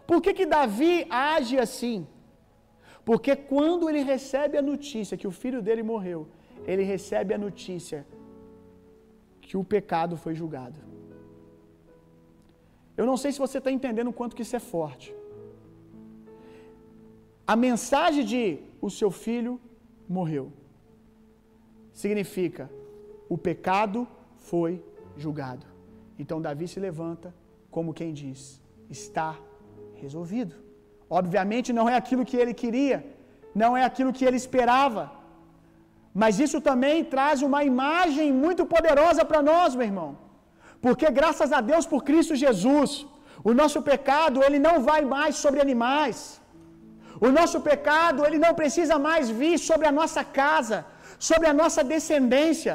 Por 0.06 0.20
que, 0.20 0.34
que 0.34 0.44
Davi 0.44 1.06
age 1.08 1.56
assim? 1.58 2.06
Porque 3.04 3.34
quando 3.34 3.88
ele 3.88 4.02
recebe 4.02 4.56
a 4.58 4.62
notícia 4.62 5.16
que 5.16 5.26
o 5.26 5.30
filho 5.30 5.60
dele 5.62 5.82
morreu, 5.82 6.28
ele 6.66 6.82
recebe 6.82 7.32
a 7.34 7.38
notícia 7.38 8.06
que 9.40 9.56
o 9.56 9.64
pecado 9.64 10.16
foi 10.16 10.34
julgado. 10.34 10.78
Eu 12.96 13.06
não 13.06 13.16
sei 13.16 13.32
se 13.32 13.38
você 13.38 13.58
está 13.58 13.70
entendendo 13.70 14.08
o 14.08 14.12
quanto 14.12 14.36
que 14.36 14.42
isso 14.42 14.56
é 14.56 14.60
forte. 14.60 15.14
A 17.46 17.56
mensagem 17.56 18.24
de 18.24 18.42
o 18.80 18.90
seu 18.90 19.10
filho 19.10 19.60
morreu 20.08 20.52
significa 21.92 22.70
o 23.28 23.36
pecado 23.36 24.06
foi 24.36 24.82
julgado. 25.16 25.66
Então 26.18 26.40
Davi 26.40 26.66
se 26.68 26.78
levanta 26.78 27.34
como 27.70 27.94
quem 27.94 28.12
diz: 28.12 28.60
está 28.88 29.38
resolvido. 29.94 30.54
Obviamente 31.18 31.70
não 31.78 31.86
é 31.92 31.96
aquilo 32.00 32.24
que 32.30 32.38
ele 32.42 32.54
queria, 32.62 32.98
não 33.62 33.70
é 33.80 33.84
aquilo 33.90 34.14
que 34.16 34.26
ele 34.28 34.40
esperava. 34.44 35.04
Mas 36.22 36.40
isso 36.44 36.58
também 36.68 36.96
traz 37.14 37.38
uma 37.48 37.62
imagem 37.72 38.28
muito 38.44 38.64
poderosa 38.74 39.24
para 39.30 39.42
nós, 39.50 39.74
meu 39.78 39.88
irmão. 39.90 40.10
Porque 40.84 41.08
graças 41.20 41.50
a 41.58 41.60
Deus 41.70 41.86
por 41.92 42.00
Cristo 42.08 42.34
Jesus, 42.44 42.90
o 43.50 43.52
nosso 43.60 43.80
pecado 43.90 44.44
ele 44.46 44.60
não 44.68 44.76
vai 44.90 45.00
mais 45.16 45.34
sobre 45.44 45.60
animais. 45.66 46.18
O 47.26 47.30
nosso 47.38 47.58
pecado, 47.70 48.24
ele 48.26 48.38
não 48.44 48.52
precisa 48.60 48.96
mais 49.08 49.24
vir 49.40 49.56
sobre 49.70 49.86
a 49.90 49.94
nossa 50.00 50.22
casa, 50.40 50.78
sobre 51.28 51.46
a 51.48 51.54
nossa 51.60 51.82
descendência. 51.92 52.74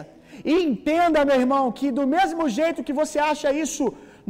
E 0.52 0.54
entenda, 0.70 1.28
meu 1.30 1.38
irmão, 1.44 1.64
que 1.78 1.90
do 2.00 2.06
mesmo 2.16 2.44
jeito 2.58 2.86
que 2.88 2.98
você 3.02 3.18
acha 3.32 3.52
isso, 3.66 3.86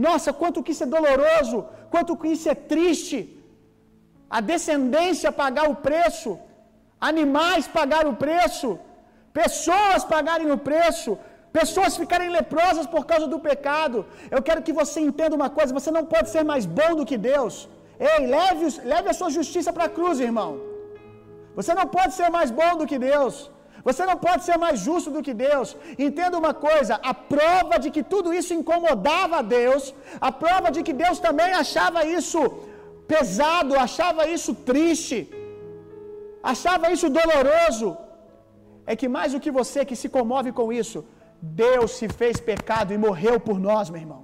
nossa, 0.07 0.31
quanto 0.41 0.63
que 0.63 0.73
isso 0.73 0.85
é 0.87 0.93
doloroso, 0.95 1.57
quanto 1.93 2.15
que 2.21 2.29
isso 2.35 2.47
é 2.53 2.57
triste, 2.73 3.17
a 4.29 4.41
descendência 4.41 5.31
pagar 5.31 5.65
o 5.69 5.75
preço, 5.87 6.31
animais 7.09 7.67
pagar 7.67 8.03
o 8.11 8.15
preço, 8.25 8.79
pessoas 9.39 10.03
pagarem 10.13 10.51
o 10.51 10.57
preço, 10.69 11.17
pessoas 11.59 11.97
ficarem 12.01 12.29
leprosas 12.39 12.85
por 12.93 13.03
causa 13.11 13.27
do 13.33 13.39
pecado. 13.39 14.05
Eu 14.35 14.41
quero 14.47 14.63
que 14.65 14.77
você 14.81 14.99
entenda 15.09 15.39
uma 15.39 15.49
coisa: 15.57 15.77
você 15.79 15.91
não 15.97 16.05
pode 16.13 16.29
ser 16.35 16.43
mais 16.51 16.65
bom 16.79 16.91
do 16.99 17.07
que 17.09 17.17
Deus. 17.31 17.55
Ei, 18.11 18.21
leve, 18.37 18.65
leve 18.93 19.09
a 19.09 19.17
sua 19.19 19.29
justiça 19.37 19.71
para 19.75 19.85
a 19.89 19.93
cruz, 19.97 20.19
irmão. 20.29 20.51
Você 21.57 21.73
não 21.79 21.87
pode 21.97 22.13
ser 22.19 22.29
mais 22.37 22.49
bom 22.59 22.71
do 22.79 22.87
que 22.91 22.97
Deus. 23.11 23.35
Você 23.87 24.03
não 24.09 24.17
pode 24.25 24.43
ser 24.47 24.57
mais 24.63 24.77
justo 24.85 25.09
do 25.15 25.21
que 25.25 25.33
Deus. 25.47 25.69
Entenda 26.07 26.41
uma 26.43 26.53
coisa: 26.67 26.93
a 27.11 27.13
prova 27.35 27.75
de 27.83 27.89
que 27.95 28.03
tudo 28.13 28.33
isso 28.39 28.53
incomodava 28.59 29.37
a 29.41 29.47
Deus, 29.59 29.83
a 30.29 30.31
prova 30.43 30.69
de 30.75 30.81
que 30.87 30.95
Deus 31.03 31.19
também 31.27 31.51
achava 31.63 32.07
isso 32.17 32.41
pesado, 33.13 33.73
achava 33.85 34.21
isso 34.35 34.53
triste, 34.69 35.17
achava 36.51 36.91
isso 36.95 37.09
doloroso, 37.19 37.89
é 38.91 38.95
que 38.99 39.09
mais 39.17 39.31
do 39.33 39.41
que 39.43 39.51
você 39.59 39.79
que 39.89 39.97
se 40.01 40.09
comove 40.17 40.51
com 40.59 40.67
isso, 40.81 40.99
Deus 41.63 41.89
se 41.97 42.07
fez 42.19 42.35
pecado 42.51 42.93
e 42.93 43.01
morreu 43.07 43.35
por 43.47 43.57
nós, 43.67 43.89
meu 43.93 44.01
irmão. 44.05 44.23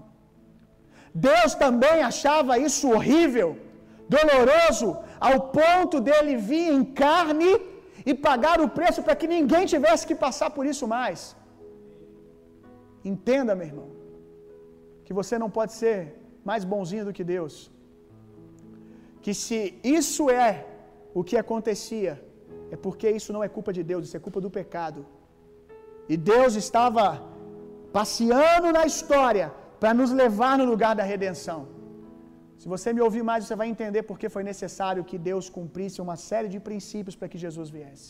Deus 1.30 1.52
também 1.64 1.98
achava 2.12 2.60
isso 2.68 2.86
horrível, 2.96 3.50
doloroso, 4.16 4.90
ao 5.30 5.38
ponto 5.60 5.98
dele 6.08 6.34
vir 6.50 6.68
em 6.78 6.84
carne 7.04 7.52
e 8.10 8.14
pagar 8.28 8.58
o 8.66 8.70
preço 8.78 9.04
para 9.06 9.18
que 9.20 9.28
ninguém 9.36 9.66
tivesse 9.74 10.08
que 10.10 10.18
passar 10.26 10.50
por 10.58 10.66
isso 10.72 10.88
mais. 10.96 11.20
Entenda, 13.12 13.54
meu 13.60 13.68
irmão, 13.72 13.90
que 15.06 15.14
você 15.20 15.38
não 15.44 15.50
pode 15.58 15.74
ser 15.82 15.98
mais 16.50 16.64
bonzinho 16.74 17.06
do 17.08 17.16
que 17.18 17.24
Deus. 17.36 17.56
Que 19.24 19.34
se 19.44 19.58
isso 20.00 20.24
é 20.30 20.52
o 21.14 21.24
que 21.28 21.38
acontecia, 21.44 22.14
é 22.74 22.78
porque 22.86 23.08
isso 23.20 23.32
não 23.36 23.44
é 23.48 23.50
culpa 23.58 23.72
de 23.78 23.84
Deus, 23.92 24.06
isso 24.06 24.18
é 24.20 24.24
culpa 24.28 24.42
do 24.46 24.52
pecado. 24.60 25.02
E 26.12 26.18
Deus 26.32 26.56
estava 26.64 27.06
passeando 27.98 28.70
na 28.78 28.86
história 28.92 29.48
para 29.82 29.94
nos 30.00 30.12
levar 30.22 30.56
no 30.62 30.66
lugar 30.72 30.94
da 31.00 31.06
redenção. 31.14 31.60
Se 32.62 32.68
você 32.74 32.90
me 32.96 33.02
ouvir 33.08 33.24
mais, 33.30 33.46
você 33.46 33.56
vai 33.62 33.68
entender 33.74 34.04
porque 34.10 34.28
foi 34.36 34.44
necessário 34.52 35.08
que 35.10 35.18
Deus 35.30 35.46
cumprisse 35.58 36.00
uma 36.06 36.16
série 36.30 36.50
de 36.54 36.60
princípios 36.68 37.16
para 37.20 37.30
que 37.32 37.40
Jesus 37.46 37.70
viesse. 37.78 38.10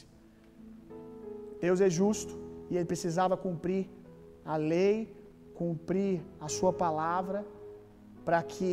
Deus 1.65 1.79
é 1.87 1.89
justo 1.99 2.33
e 2.69 2.75
ele 2.77 2.89
precisava 2.93 3.35
cumprir 3.45 3.83
a 4.53 4.57
lei, 4.73 4.95
cumprir 5.61 6.15
a 6.45 6.49
sua 6.57 6.73
palavra, 6.83 7.39
para 8.25 8.41
que 8.51 8.71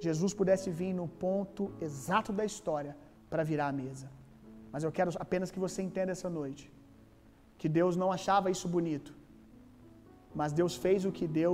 Jesus 0.00 0.32
pudesse 0.34 0.70
vir 0.70 0.92
no 0.92 1.08
ponto 1.08 1.72
exato 1.80 2.32
da 2.32 2.44
história 2.44 2.96
para 3.30 3.42
virar 3.42 3.68
a 3.68 3.72
mesa. 3.72 4.10
Mas 4.72 4.84
eu 4.84 4.92
quero 4.92 5.10
apenas 5.18 5.50
que 5.50 5.58
você 5.58 5.82
entenda 5.82 6.12
essa 6.12 6.28
noite 6.28 6.70
que 7.58 7.68
Deus 7.68 7.96
não 7.96 8.12
achava 8.12 8.50
isso 8.50 8.68
bonito, 8.68 9.14
mas 10.34 10.52
Deus 10.52 10.76
fez 10.76 11.04
o 11.06 11.12
que 11.12 11.26
deu 11.26 11.52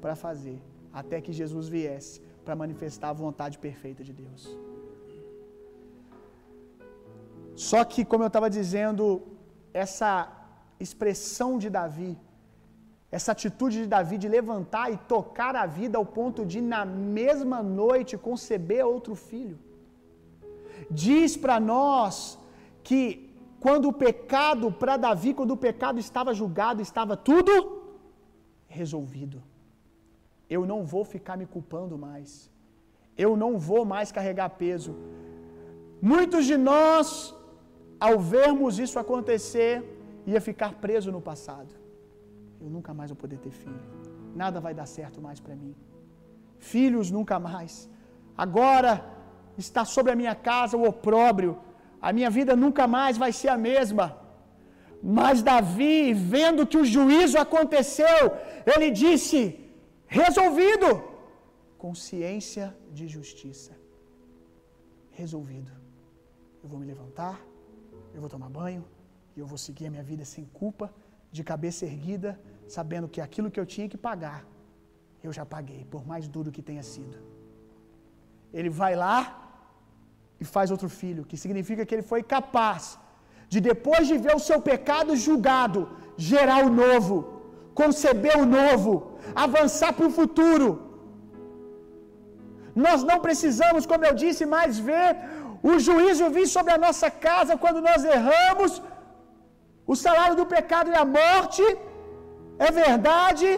para 0.00 0.16
fazer, 0.16 0.60
até 0.92 1.20
que 1.20 1.32
Jesus 1.32 1.68
viesse 1.68 2.20
para 2.44 2.56
manifestar 2.56 3.10
a 3.10 3.12
vontade 3.12 3.58
perfeita 3.58 4.02
de 4.02 4.12
Deus. 4.12 4.42
Só 7.54 7.84
que, 7.84 8.04
como 8.04 8.24
eu 8.24 8.26
estava 8.26 8.50
dizendo, 8.50 9.22
essa 9.72 10.12
expressão 10.78 11.58
de 11.58 11.70
Davi, 11.70 12.18
essa 13.16 13.32
atitude 13.32 13.76
de 13.82 13.88
Davi 13.94 14.16
de 14.22 14.28
levantar 14.36 14.86
e 14.94 14.96
tocar 15.14 15.54
a 15.62 15.66
vida 15.78 15.96
ao 15.98 16.06
ponto 16.18 16.40
de, 16.52 16.60
na 16.74 16.82
mesma 16.84 17.58
noite, 17.62 18.22
conceber 18.28 18.82
outro 18.94 19.14
filho, 19.28 19.56
diz 21.04 21.30
para 21.44 21.58
nós 21.74 22.38
que 22.88 23.00
quando 23.64 23.86
o 23.88 23.96
pecado, 24.06 24.66
para 24.80 24.96
Davi, 25.06 25.30
quando 25.38 25.52
o 25.54 25.62
pecado 25.68 25.98
estava 26.06 26.34
julgado, 26.40 26.82
estava 26.88 27.16
tudo 27.30 27.54
resolvido. 28.80 29.38
eu 30.56 30.62
não 30.70 30.80
vou 30.92 31.04
ficar 31.12 31.36
me 31.40 31.46
culpando 31.54 31.94
mais. 32.06 32.30
Eu 33.24 33.30
não 33.42 33.52
vou 33.68 33.82
mais 33.92 34.08
carregar 34.16 34.50
peso. 34.64 34.92
Muitos 36.12 36.44
de 36.50 36.56
nós, 36.70 37.34
ao 38.06 38.16
vermos 38.34 38.78
isso 38.84 38.98
acontecer, 39.04 39.72
ia 40.32 40.40
ficar 40.48 40.72
preso 40.84 41.10
no 41.16 41.22
passado. 41.30 41.72
Eu 42.66 42.70
nunca 42.76 42.92
mais 42.98 43.10
vou 43.12 43.18
poder 43.24 43.38
ter 43.44 43.52
filho. 43.62 43.82
Nada 44.42 44.58
vai 44.64 44.72
dar 44.78 44.86
certo 44.98 45.18
mais 45.26 45.38
para 45.44 45.54
mim. 45.62 45.72
Filhos 46.72 47.10
nunca 47.16 47.36
mais. 47.48 47.72
Agora 48.44 48.92
está 49.64 49.82
sobre 49.94 50.10
a 50.12 50.18
minha 50.20 50.34
casa 50.48 50.80
o 50.80 50.86
opróbrio. 50.92 51.52
A 52.08 52.12
minha 52.16 52.30
vida 52.38 52.54
nunca 52.64 52.84
mais 52.96 53.16
vai 53.24 53.30
ser 53.40 53.50
a 53.56 53.58
mesma. 53.68 54.06
Mas 55.20 55.44
Davi, 55.50 56.12
vendo 56.34 56.66
que 56.70 56.80
o 56.82 56.88
juízo 56.94 57.38
aconteceu, 57.44 58.22
ele 58.72 58.88
disse: 59.02 59.38
resolvido, 60.18 60.88
consciência 61.86 62.66
de 62.98 63.06
justiça. 63.16 63.72
Resolvido. 65.22 65.72
Eu 66.62 66.68
vou 66.72 66.80
me 66.82 66.86
levantar, 66.92 67.36
eu 68.14 68.20
vou 68.24 68.30
tomar 68.36 68.50
banho, 68.60 68.84
e 69.36 69.40
eu 69.42 69.46
vou 69.52 69.60
seguir 69.66 69.86
a 69.86 69.92
minha 69.94 70.06
vida 70.12 70.24
sem 70.34 70.44
culpa, 70.60 70.86
de 71.36 71.42
cabeça 71.52 71.84
erguida, 71.92 72.30
sabendo 72.74 73.10
que 73.14 73.20
aquilo 73.26 73.50
que 73.54 73.60
eu 73.62 73.66
tinha 73.74 73.88
que 73.92 73.98
pagar, 74.08 74.40
eu 75.26 75.32
já 75.38 75.44
paguei, 75.54 75.82
por 75.94 76.02
mais 76.10 76.24
duro 76.34 76.54
que 76.56 76.62
tenha 76.70 76.84
sido. 76.92 77.16
Ele 78.58 78.70
vai 78.80 78.94
lá 79.04 79.18
e 80.42 80.44
faz 80.54 80.70
outro 80.74 80.88
filho, 81.00 81.26
que 81.30 81.36
significa 81.44 81.84
que 81.86 81.94
ele 81.96 82.08
foi 82.12 82.22
capaz 82.34 82.82
de 83.52 83.60
depois 83.70 84.04
de 84.10 84.16
ver 84.24 84.34
o 84.38 84.44
seu 84.48 84.58
pecado 84.70 85.20
julgado, 85.26 85.80
gerar 86.30 86.60
o 86.66 86.72
novo, 86.82 87.16
conceber 87.80 88.36
o 88.42 88.46
novo, 88.58 88.90
avançar 89.44 89.92
para 89.96 90.08
o 90.08 90.16
futuro. 90.20 90.68
Nós 92.84 93.02
não 93.10 93.18
precisamos, 93.26 93.86
como 93.90 94.06
eu 94.08 94.14
disse, 94.24 94.44
mais 94.56 94.78
ver 94.90 95.08
o 95.70 95.74
juízo 95.86 96.32
vir 96.36 96.46
sobre 96.56 96.72
a 96.74 96.82
nossa 96.86 97.08
casa 97.26 97.60
quando 97.62 97.80
nós 97.88 98.00
erramos. 98.16 98.72
O 99.92 99.96
salário 100.04 100.36
do 100.40 100.46
pecado 100.56 100.90
é 100.96 100.98
a 101.04 101.10
morte, 101.20 101.64
é 102.58 102.70
verdade, 102.84 103.48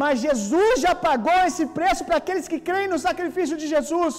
mas 0.00 0.20
Jesus 0.26 0.80
já 0.86 0.94
pagou 1.08 1.38
esse 1.48 1.66
preço 1.78 2.04
para 2.06 2.18
aqueles 2.22 2.48
que 2.52 2.60
creem 2.68 2.92
no 2.94 2.98
sacrifício 3.08 3.56
de 3.56 3.66
Jesus. 3.74 4.14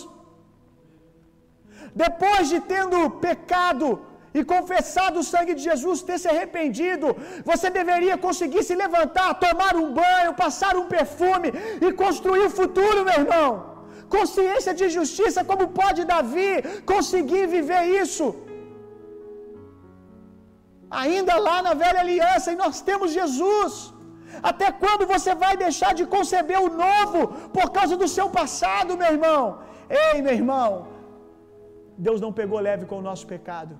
Depois 2.03 2.43
de 2.51 2.59
tendo 2.73 2.97
pecado, 3.27 3.88
e 4.38 4.43
confessado 4.53 5.19
o 5.19 5.27
sangue 5.31 5.53
de 5.57 5.63
Jesus, 5.69 6.01
ter 6.07 6.17
se 6.23 6.27
arrependido, 6.31 7.07
você 7.49 7.69
deveria 7.79 8.17
conseguir 8.25 8.63
se 8.63 8.75
levantar, 8.83 9.29
tomar 9.45 9.73
um 9.75 9.88
banho, 10.01 10.38
passar 10.43 10.75
um 10.81 10.88
perfume 10.97 11.49
e 11.85 11.91
construir 12.03 12.45
o 12.45 12.55
futuro, 12.59 13.05
meu 13.09 13.17
irmão. 13.23 13.47
Consciência 14.17 14.73
de 14.79 14.88
justiça, 14.97 15.43
como 15.49 15.73
pode 15.81 16.03
Davi 16.13 16.51
conseguir 16.93 17.45
viver 17.47 17.83
isso? 18.03 18.27
Ainda 20.89 21.36
lá 21.47 21.58
na 21.67 21.73
velha 21.84 21.99
aliança, 22.06 22.52
e 22.52 22.62
nós 22.63 22.82
temos 22.89 23.12
Jesus. 23.19 23.93
Até 24.52 24.67
quando 24.71 25.06
você 25.13 25.34
vai 25.43 25.54
deixar 25.65 25.93
de 25.99 26.06
conceber 26.15 26.60
o 26.67 26.71
novo 26.86 27.19
por 27.58 27.67
causa 27.78 27.95
do 27.97 28.08
seu 28.08 28.30
passado, 28.39 28.97
meu 29.02 29.12
irmão? 29.17 29.43
Ei, 29.89 30.21
meu 30.21 30.34
irmão, 30.34 30.88
Deus 31.97 32.19
não 32.25 32.32
pegou 32.39 32.60
leve 32.69 32.86
com 32.89 32.97
o 32.99 33.08
nosso 33.10 33.25
pecado 33.34 33.75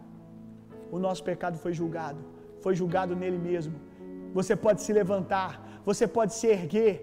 o 0.96 1.00
nosso 1.06 1.24
pecado 1.30 1.58
foi 1.64 1.74
julgado, 1.80 2.22
foi 2.64 2.74
julgado 2.80 3.16
nele 3.22 3.40
mesmo. 3.50 3.76
Você 4.38 4.56
pode 4.66 4.82
se 4.86 4.92
levantar, 5.00 5.52
você 5.90 6.06
pode 6.18 6.34
se 6.40 6.48
erguer, 6.56 6.94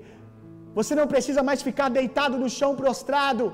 você 0.78 0.94
não 1.00 1.06
precisa 1.14 1.42
mais 1.48 1.62
ficar 1.68 1.88
deitado 1.88 2.36
no 2.42 2.48
chão 2.58 2.70
prostrado. 2.82 3.46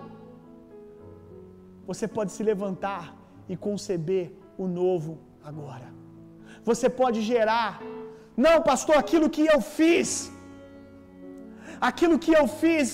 Você 1.90 2.06
pode 2.16 2.32
se 2.36 2.42
levantar 2.50 3.04
e 3.48 3.56
conceber 3.56 4.24
o 4.62 4.66
novo 4.80 5.12
agora. 5.50 5.88
Você 6.68 6.88
pode 7.00 7.20
gerar, 7.32 7.70
não, 8.44 8.56
pastor, 8.70 8.96
aquilo 8.96 9.28
que 9.36 9.44
eu 9.54 9.60
fiz, 9.78 10.10
aquilo 11.88 12.18
que 12.24 12.32
eu 12.40 12.46
fiz 12.62 12.86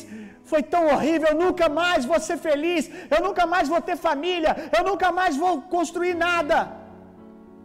foi 0.51 0.63
tão 0.75 0.83
horrível, 0.93 1.29
eu 1.31 1.39
nunca 1.45 1.67
mais 1.81 2.05
vou 2.11 2.19
ser 2.29 2.39
feliz, 2.49 2.91
eu 3.15 3.21
nunca 3.27 3.45
mais 3.55 3.69
vou 3.73 3.81
ter 3.89 3.97
família, 4.09 4.53
eu 4.77 4.83
nunca 4.91 5.09
mais 5.19 5.37
vou 5.37 5.55
construir 5.77 6.15
nada. 6.15 6.59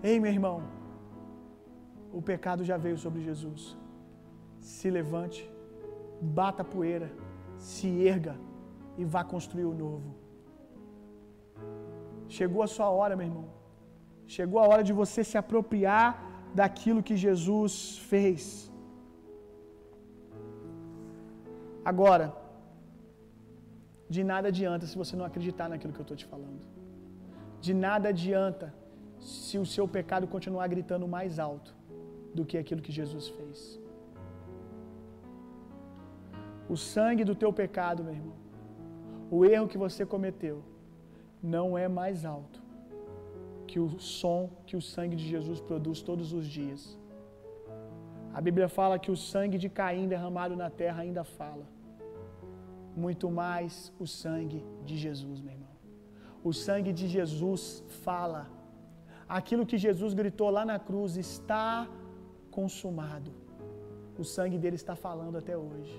Ei, 0.10 0.20
meu 0.24 0.32
irmão, 0.38 0.58
o 2.20 2.22
pecado 2.22 2.64
já 2.70 2.78
veio 2.86 2.98
sobre 3.06 3.22
Jesus. 3.30 3.62
Se 4.60 4.90
levante, 4.98 5.42
bata 6.40 6.62
a 6.62 6.70
poeira, 6.74 7.10
se 7.58 7.88
erga 8.14 8.36
e 8.98 9.06
vá 9.14 9.24
construir 9.24 9.66
o 9.66 9.74
novo. 9.74 10.10
Chegou 12.28 12.62
a 12.64 12.68
sua 12.76 12.90
hora, 12.90 13.16
meu 13.16 13.28
irmão. 13.28 13.53
Chegou 14.28 14.60
a 14.60 14.68
hora 14.68 14.84
de 14.84 14.94
você 14.94 15.24
se 15.24 15.38
apropriar 15.38 16.10
daquilo 16.54 17.04
que 17.04 17.16
Jesus 17.16 17.98
fez. 18.12 18.72
Agora, 21.84 22.34
de 24.10 24.24
nada 24.24 24.48
adianta 24.48 24.86
se 24.86 24.98
você 24.98 25.16
não 25.16 25.26
acreditar 25.26 25.68
naquilo 25.68 25.94
que 25.94 26.00
eu 26.00 26.04
estou 26.04 26.18
te 26.18 26.26
falando. 26.26 26.62
De 27.60 27.74
nada 27.74 28.10
adianta 28.10 28.74
se 29.20 29.58
o 29.58 29.66
seu 29.66 29.88
pecado 29.88 30.28
continuar 30.28 30.68
gritando 30.68 31.08
mais 31.08 31.40
alto 31.40 31.76
do 32.34 32.46
que 32.46 32.58
aquilo 32.58 32.82
que 32.82 32.92
Jesus 32.92 33.28
fez. 33.30 33.80
O 36.70 36.78
sangue 36.78 37.24
do 37.24 37.36
teu 37.36 37.52
pecado, 37.52 38.04
meu 38.04 38.14
irmão, 38.14 38.38
o 39.30 39.46
erro 39.46 39.68
que 39.68 39.78
você 39.78 40.06
cometeu, 40.06 40.64
não 41.42 41.78
é 41.78 41.88
mais 41.88 42.26
alto 42.26 42.63
que 43.74 43.80
o 43.80 44.00
som 44.16 44.42
que 44.68 44.76
o 44.80 44.82
sangue 44.94 45.16
de 45.20 45.28
Jesus 45.34 45.60
produz 45.70 46.00
todos 46.10 46.32
os 46.32 46.46
dias. 46.58 46.82
A 48.38 48.40
Bíblia 48.48 48.68
fala 48.70 49.00
que 49.04 49.10
o 49.14 49.18
sangue 49.18 49.58
de 49.64 49.68
Caim 49.78 50.08
derramado 50.08 50.56
na 50.56 50.70
terra 50.82 51.02
ainda 51.02 51.24
fala. 51.24 51.66
Muito 52.96 53.32
mais 53.32 53.92
o 54.04 54.06
sangue 54.06 54.60
de 54.86 54.96
Jesus, 54.96 55.42
meu 55.42 55.54
irmão. 55.56 55.76
O 56.44 56.54
sangue 56.66 56.94
de 57.00 57.08
Jesus 57.08 57.84
fala 58.04 58.42
aquilo 59.40 59.66
que 59.66 59.80
Jesus 59.88 60.14
gritou 60.22 60.52
lá 60.52 60.64
na 60.72 60.78
cruz: 60.78 61.18
está 61.18 61.90
consumado. 62.52 63.32
O 64.20 64.24
sangue 64.36 64.60
dele 64.60 64.76
está 64.84 64.96
falando 64.96 65.40
até 65.42 65.58
hoje. 65.58 65.98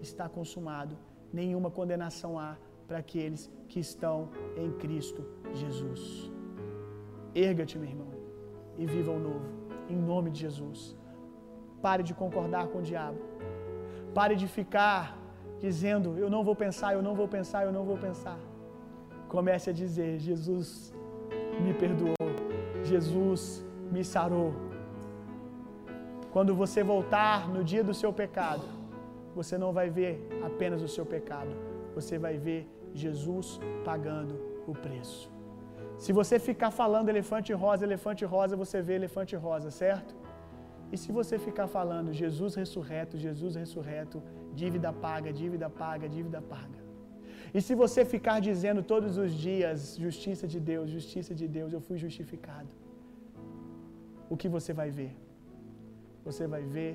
Está 0.00 0.28
consumado. 0.28 0.96
Nenhuma 1.32 1.72
condenação 1.72 2.38
há 2.38 2.56
para 2.86 2.98
aqueles 2.98 3.50
que 3.68 3.80
estão 3.80 4.30
em 4.56 4.70
Cristo 4.84 5.24
Jesus. 5.52 6.35
Erga-te, 7.36 7.76
meu 7.78 7.88
irmão, 7.90 8.08
e 8.78 8.86
viva 8.86 9.12
o 9.12 9.18
novo, 9.18 9.48
em 9.90 9.98
nome 10.10 10.30
de 10.30 10.40
Jesus. 10.40 10.96
Pare 11.82 12.02
de 12.02 12.14
concordar 12.14 12.68
com 12.68 12.78
o 12.78 12.82
diabo. 12.90 13.18
Pare 14.14 14.34
de 14.34 14.48
ficar 14.48 15.18
dizendo: 15.60 16.16
Eu 16.16 16.30
não 16.30 16.42
vou 16.42 16.56
pensar, 16.56 16.94
eu 16.94 17.02
não 17.02 17.14
vou 17.14 17.28
pensar, 17.28 17.64
eu 17.64 17.72
não 17.72 17.84
vou 17.84 17.98
pensar. 17.98 18.38
Comece 19.28 19.68
a 19.68 19.72
dizer: 19.82 20.18
Jesus 20.18 20.94
me 21.60 21.74
perdoou. 21.74 22.14
Jesus 22.82 23.62
me 23.92 24.02
sarou. 24.02 24.54
Quando 26.32 26.54
você 26.54 26.82
voltar 26.82 27.48
no 27.50 27.62
dia 27.62 27.84
do 27.84 27.92
seu 27.92 28.12
pecado, 28.14 28.66
você 29.34 29.58
não 29.58 29.72
vai 29.74 29.90
ver 29.90 30.26
apenas 30.42 30.80
o 30.82 30.88
seu 30.88 31.04
pecado, 31.04 31.50
você 31.94 32.18
vai 32.18 32.38
ver 32.38 32.66
Jesus 32.94 33.60
pagando 33.84 34.34
o 34.66 34.72
preço. 34.72 35.35
Se 36.04 36.12
você 36.12 36.38
ficar 36.38 36.70
falando 36.70 37.08
elefante 37.08 37.52
rosa, 37.52 37.84
elefante 37.84 38.24
rosa, 38.24 38.54
você 38.56 38.80
vê 38.82 38.94
elefante 38.94 39.34
rosa, 39.34 39.70
certo? 39.70 40.14
E 40.92 40.96
se 41.02 41.10
você 41.18 41.36
ficar 41.38 41.66
falando 41.66 42.12
Jesus 42.12 42.54
ressurreto, 42.54 43.18
Jesus 43.18 43.54
ressurreto, 43.56 44.22
dívida 44.54 44.92
paga, 44.92 45.32
dívida 45.32 45.68
paga, 45.68 46.08
dívida 46.08 46.40
paga. 46.42 46.78
E 47.56 47.60
se 47.66 47.74
você 47.74 48.04
ficar 48.04 48.38
dizendo 48.40 48.82
todos 48.82 49.16
os 49.16 49.32
dias, 49.32 49.96
justiça 49.96 50.46
de 50.46 50.60
Deus, 50.60 50.90
justiça 50.90 51.34
de 51.34 51.48
Deus, 51.48 51.72
eu 51.72 51.80
fui 51.80 51.96
justificado. 51.96 52.68
O 54.28 54.36
que 54.36 54.48
você 54.56 54.72
vai 54.72 54.90
ver? 54.90 55.16
Você 56.24 56.46
vai 56.46 56.62
ver 56.62 56.92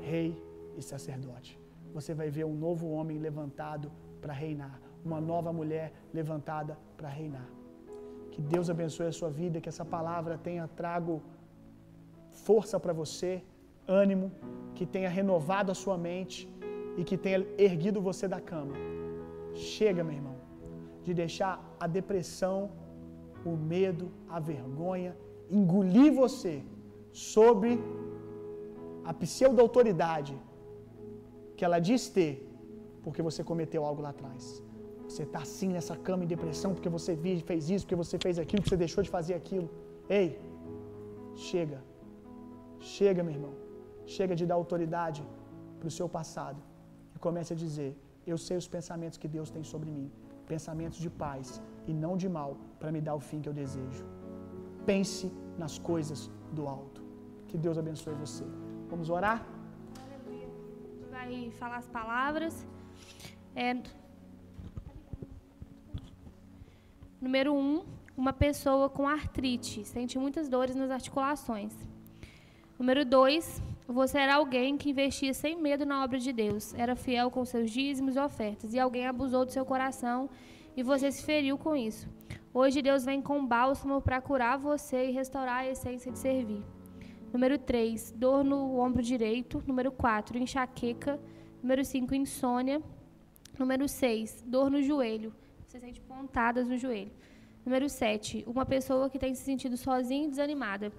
rei 0.00 0.30
e 0.76 0.82
sacerdote. 0.82 1.58
Você 1.92 2.14
vai 2.14 2.28
ver 2.30 2.44
um 2.44 2.54
novo 2.54 2.88
homem 2.96 3.18
levantado 3.18 3.90
para 4.20 4.32
reinar, 4.32 4.80
uma 5.04 5.20
nova 5.20 5.52
mulher 5.52 5.92
levantada 6.12 6.78
para 6.96 7.08
reinar. 7.08 7.48
Que 8.36 8.42
Deus 8.54 8.68
abençoe 8.74 9.06
a 9.10 9.18
sua 9.18 9.30
vida, 9.40 9.60
que 9.64 9.70
essa 9.72 9.84
palavra 9.96 10.36
tenha 10.46 10.64
trago 10.80 11.14
força 12.46 12.78
para 12.84 12.94
você, 13.02 13.32
ânimo, 14.02 14.26
que 14.76 14.84
tenha 14.94 15.10
renovado 15.18 15.72
a 15.72 15.76
sua 15.82 15.96
mente 16.08 16.40
e 16.98 17.04
que 17.08 17.16
tenha 17.16 17.38
erguido 17.56 18.00
você 18.08 18.28
da 18.34 18.40
cama. 18.50 18.74
Chega, 19.54 20.04
meu 20.04 20.16
irmão, 20.20 20.36
de 21.04 21.14
deixar 21.22 21.54
a 21.84 21.86
depressão, 21.98 22.58
o 23.44 23.54
medo, 23.74 24.08
a 24.28 24.38
vergonha 24.52 25.12
engolir 25.50 26.12
você 26.12 26.54
sobre 27.12 27.80
a 29.04 29.14
pseudo-autoridade 29.14 30.36
que 31.56 31.64
ela 31.64 31.78
diz 31.78 32.08
ter 32.08 32.32
porque 33.02 33.22
você 33.22 33.42
cometeu 33.50 33.84
algo 33.84 34.02
lá 34.02 34.10
atrás. 34.10 34.62
Você 35.08 35.22
está 35.28 35.40
assim 35.46 35.68
nessa 35.76 35.96
cama 36.06 36.24
em 36.24 36.30
depressão 36.34 36.70
porque 36.76 36.90
você 36.96 37.12
fez 37.50 37.70
isso, 37.74 37.84
porque 37.84 38.00
você 38.04 38.16
fez 38.24 38.38
aquilo, 38.44 38.60
porque 38.60 38.74
você 38.74 38.82
deixou 38.86 39.02
de 39.06 39.10
fazer 39.16 39.34
aquilo. 39.40 39.68
Ei, 40.18 40.28
chega. 41.48 41.78
Chega, 42.96 43.22
meu 43.26 43.34
irmão. 43.38 43.54
Chega 44.16 44.34
de 44.40 44.44
dar 44.50 44.56
autoridade 44.62 45.22
para 45.78 45.88
o 45.88 45.94
seu 45.98 46.08
passado. 46.18 46.60
E 47.14 47.18
comece 47.26 47.52
a 47.54 47.58
dizer: 47.64 47.90
Eu 48.32 48.38
sei 48.46 48.56
os 48.62 48.68
pensamentos 48.76 49.18
que 49.22 49.28
Deus 49.36 49.50
tem 49.56 49.64
sobre 49.72 49.90
mim. 49.96 50.08
Pensamentos 50.54 50.98
de 51.04 51.10
paz 51.24 51.60
e 51.90 51.92
não 52.04 52.12
de 52.22 52.28
mal, 52.38 52.50
para 52.80 52.92
me 52.94 53.00
dar 53.06 53.14
o 53.20 53.22
fim 53.28 53.40
que 53.42 53.48
eu 53.48 53.56
desejo. 53.62 54.04
Pense 54.90 55.26
nas 55.62 55.74
coisas 55.90 56.20
do 56.52 56.64
alto. 56.76 57.00
Que 57.48 57.58
Deus 57.64 57.76
abençoe 57.82 58.14
você. 58.14 58.44
Vamos 58.92 59.08
orar? 59.18 59.38
Vai 61.10 61.50
falar 61.60 61.78
as 61.84 61.88
palavras. 61.98 62.54
É, 63.54 63.70
Número 67.26 67.52
1, 67.52 67.58
um, 67.58 67.82
uma 68.16 68.32
pessoa 68.32 68.88
com 68.88 69.08
artrite, 69.08 69.84
sente 69.84 70.16
muitas 70.16 70.48
dores 70.48 70.76
nas 70.76 70.92
articulações. 70.92 71.72
Número 72.78 73.04
2, 73.04 73.60
você 73.88 74.18
era 74.18 74.36
alguém 74.36 74.78
que 74.78 74.90
investia 74.90 75.34
sem 75.34 75.60
medo 75.60 75.84
na 75.84 76.04
obra 76.04 76.20
de 76.20 76.32
Deus, 76.32 76.72
era 76.74 76.94
fiel 76.94 77.28
com 77.28 77.44
seus 77.44 77.68
dízimos 77.68 78.14
e 78.14 78.20
ofertas, 78.20 78.72
e 78.74 78.78
alguém 78.78 79.08
abusou 79.08 79.44
do 79.44 79.50
seu 79.50 79.64
coração 79.64 80.30
e 80.76 80.84
você 80.84 81.10
se 81.10 81.24
feriu 81.24 81.58
com 81.58 81.74
isso. 81.74 82.08
Hoje 82.54 82.80
Deus 82.80 83.04
vem 83.04 83.20
com 83.20 83.44
bálsamo 83.44 84.00
para 84.00 84.20
curar 84.20 84.56
você 84.56 85.08
e 85.08 85.10
restaurar 85.10 85.62
a 85.62 85.68
essência 85.68 86.12
de 86.12 86.20
servir. 86.20 86.62
Número 87.32 87.58
3, 87.58 88.12
dor 88.12 88.44
no 88.44 88.78
ombro 88.78 89.02
direito. 89.02 89.60
Número 89.66 89.90
4, 89.90 90.38
enxaqueca. 90.38 91.18
Número 91.60 91.84
5, 91.84 92.14
insônia. 92.14 92.80
Número 93.58 93.88
6, 93.88 94.44
dor 94.46 94.70
no 94.70 94.80
joelho. 94.80 95.34
Você 95.66 95.80
sente 95.80 96.00
pontadas 96.00 96.68
no 96.68 96.78
joelho. 96.78 97.10
Número 97.64 97.88
7. 97.88 98.44
Uma 98.46 98.64
pessoa 98.64 99.10
que 99.10 99.18
tem 99.18 99.34
se 99.34 99.42
sentido 99.42 99.76
sozinha 99.76 100.26
e 100.26 100.30
desanimada. 100.30 100.92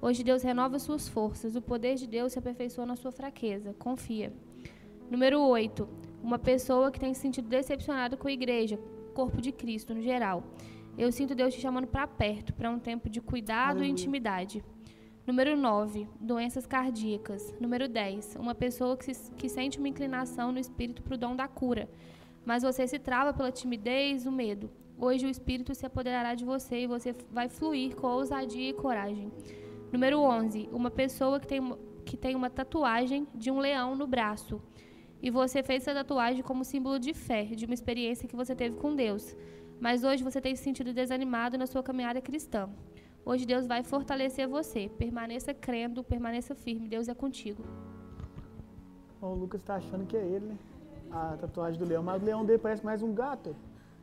Hoje 0.00 0.22
Deus 0.22 0.42
renova 0.42 0.78
suas 0.78 1.08
forças. 1.08 1.56
O 1.56 1.62
poder 1.62 1.94
de 1.94 2.06
Deus 2.06 2.34
se 2.34 2.38
aperfeiçoa 2.38 2.84
na 2.84 2.96
sua 2.96 3.10
fraqueza. 3.10 3.74
Confia. 3.78 4.30
Número 5.10 5.40
8. 5.40 5.88
Uma 6.22 6.38
pessoa 6.38 6.90
que 6.90 7.00
tem 7.00 7.14
se 7.14 7.20
sentido 7.22 7.48
decepcionada 7.48 8.14
com 8.14 8.28
a 8.28 8.32
igreja, 8.32 8.78
corpo 9.14 9.40
de 9.40 9.52
Cristo 9.52 9.94
no 9.94 10.02
geral. 10.02 10.44
Eu 10.98 11.10
sinto 11.10 11.34
Deus 11.34 11.54
te 11.54 11.60
chamando 11.60 11.86
para 11.86 12.06
perto, 12.06 12.52
para 12.52 12.70
um 12.70 12.78
tempo 12.78 13.08
de 13.08 13.22
cuidado 13.22 13.78
Aleluia. 13.78 13.88
e 13.88 13.90
intimidade. 13.90 14.62
Número 15.26 15.56
9, 15.56 16.06
doenças 16.20 16.66
cardíacas. 16.66 17.54
Número 17.58 17.88
10, 17.88 18.36
uma 18.36 18.54
pessoa 18.54 18.98
que, 18.98 19.14
se, 19.14 19.32
que 19.32 19.48
sente 19.48 19.78
uma 19.78 19.88
inclinação 19.88 20.52
no 20.52 20.58
espírito 20.58 21.02
para 21.02 21.14
o 21.14 21.18
dom 21.18 21.34
da 21.34 21.48
cura 21.48 21.88
mas 22.44 22.62
você 22.62 22.86
se 22.86 22.98
trava 22.98 23.32
pela 23.32 23.52
timidez, 23.52 24.26
o 24.26 24.32
medo. 24.32 24.70
Hoje 24.98 25.26
o 25.26 25.30
Espírito 25.30 25.74
se 25.74 25.86
apoderará 25.86 26.34
de 26.34 26.44
você 26.44 26.82
e 26.82 26.86
você 26.86 27.14
vai 27.30 27.48
fluir 27.48 27.96
com 27.96 28.06
ousadia 28.06 28.70
e 28.70 28.74
coragem. 28.74 29.32
Número 29.92 30.20
11. 30.20 30.68
Uma 30.72 30.90
pessoa 30.90 31.40
que 31.40 31.46
tem, 31.46 31.60
que 32.04 32.16
tem 32.16 32.36
uma 32.36 32.50
tatuagem 32.50 33.26
de 33.34 33.50
um 33.50 33.58
leão 33.58 33.96
no 33.96 34.06
braço. 34.06 34.60
E 35.22 35.30
você 35.30 35.62
fez 35.62 35.82
essa 35.82 35.94
tatuagem 35.94 36.42
como 36.42 36.64
símbolo 36.64 36.98
de 36.98 37.12
fé, 37.12 37.44
de 37.44 37.64
uma 37.64 37.74
experiência 37.74 38.28
que 38.28 38.36
você 38.36 38.54
teve 38.54 38.76
com 38.76 38.94
Deus. 38.94 39.34
Mas 39.80 40.04
hoje 40.04 40.22
você 40.22 40.40
tem 40.40 40.54
se 40.54 40.62
sentido 40.62 40.92
desanimado 40.92 41.56
na 41.56 41.66
sua 41.66 41.82
caminhada 41.82 42.20
cristã. 42.20 42.68
Hoje 43.24 43.46
Deus 43.46 43.66
vai 43.66 43.82
fortalecer 43.82 44.46
você. 44.46 44.90
Permaneça 44.98 45.52
crendo, 45.52 46.04
permaneça 46.04 46.54
firme. 46.54 46.88
Deus 46.88 47.08
é 47.08 47.14
contigo. 47.14 47.62
o 49.20 49.34
Lucas 49.34 49.60
está 49.60 49.76
achando 49.76 50.06
que 50.06 50.16
é 50.16 50.24
ele, 50.24 50.46
né? 50.46 50.58
A 51.12 51.36
tatuagem 51.36 51.78
do 51.78 51.86
leão, 51.86 52.02
mas 52.02 52.22
o 52.22 52.24
leão 52.24 52.44
dele 52.44 52.58
parece 52.58 52.84
mais 52.84 53.02
um 53.02 53.12
gato. 53.12 53.54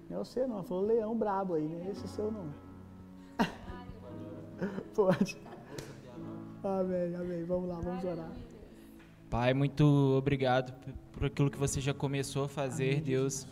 Não 0.10 0.18
é 0.18 0.20
você 0.20 0.48
não, 0.48 0.64
falou 0.64 0.86
leão 0.86 1.18
brabo 1.18 1.56
aí, 1.56 1.68
né? 1.68 1.90
Esse 1.92 2.06
é 2.06 2.08
seu 2.08 2.32
não. 2.32 2.48
Pode. 4.96 5.38
Amém, 6.64 7.16
amém. 7.16 7.44
Vamos 7.44 7.70
lá, 7.70 7.80
vamos 7.80 8.04
orar. 8.04 8.32
Pai, 9.30 9.54
muito 9.54 9.84
obrigado 10.18 10.74
por 11.12 11.26
aquilo 11.26 11.52
que 11.52 11.58
você 11.58 11.82
já 11.82 11.94
começou 11.94 12.46
a 12.46 12.50
fazer, 12.50 12.92
amém, 12.92 13.02
Deus. 13.02 13.48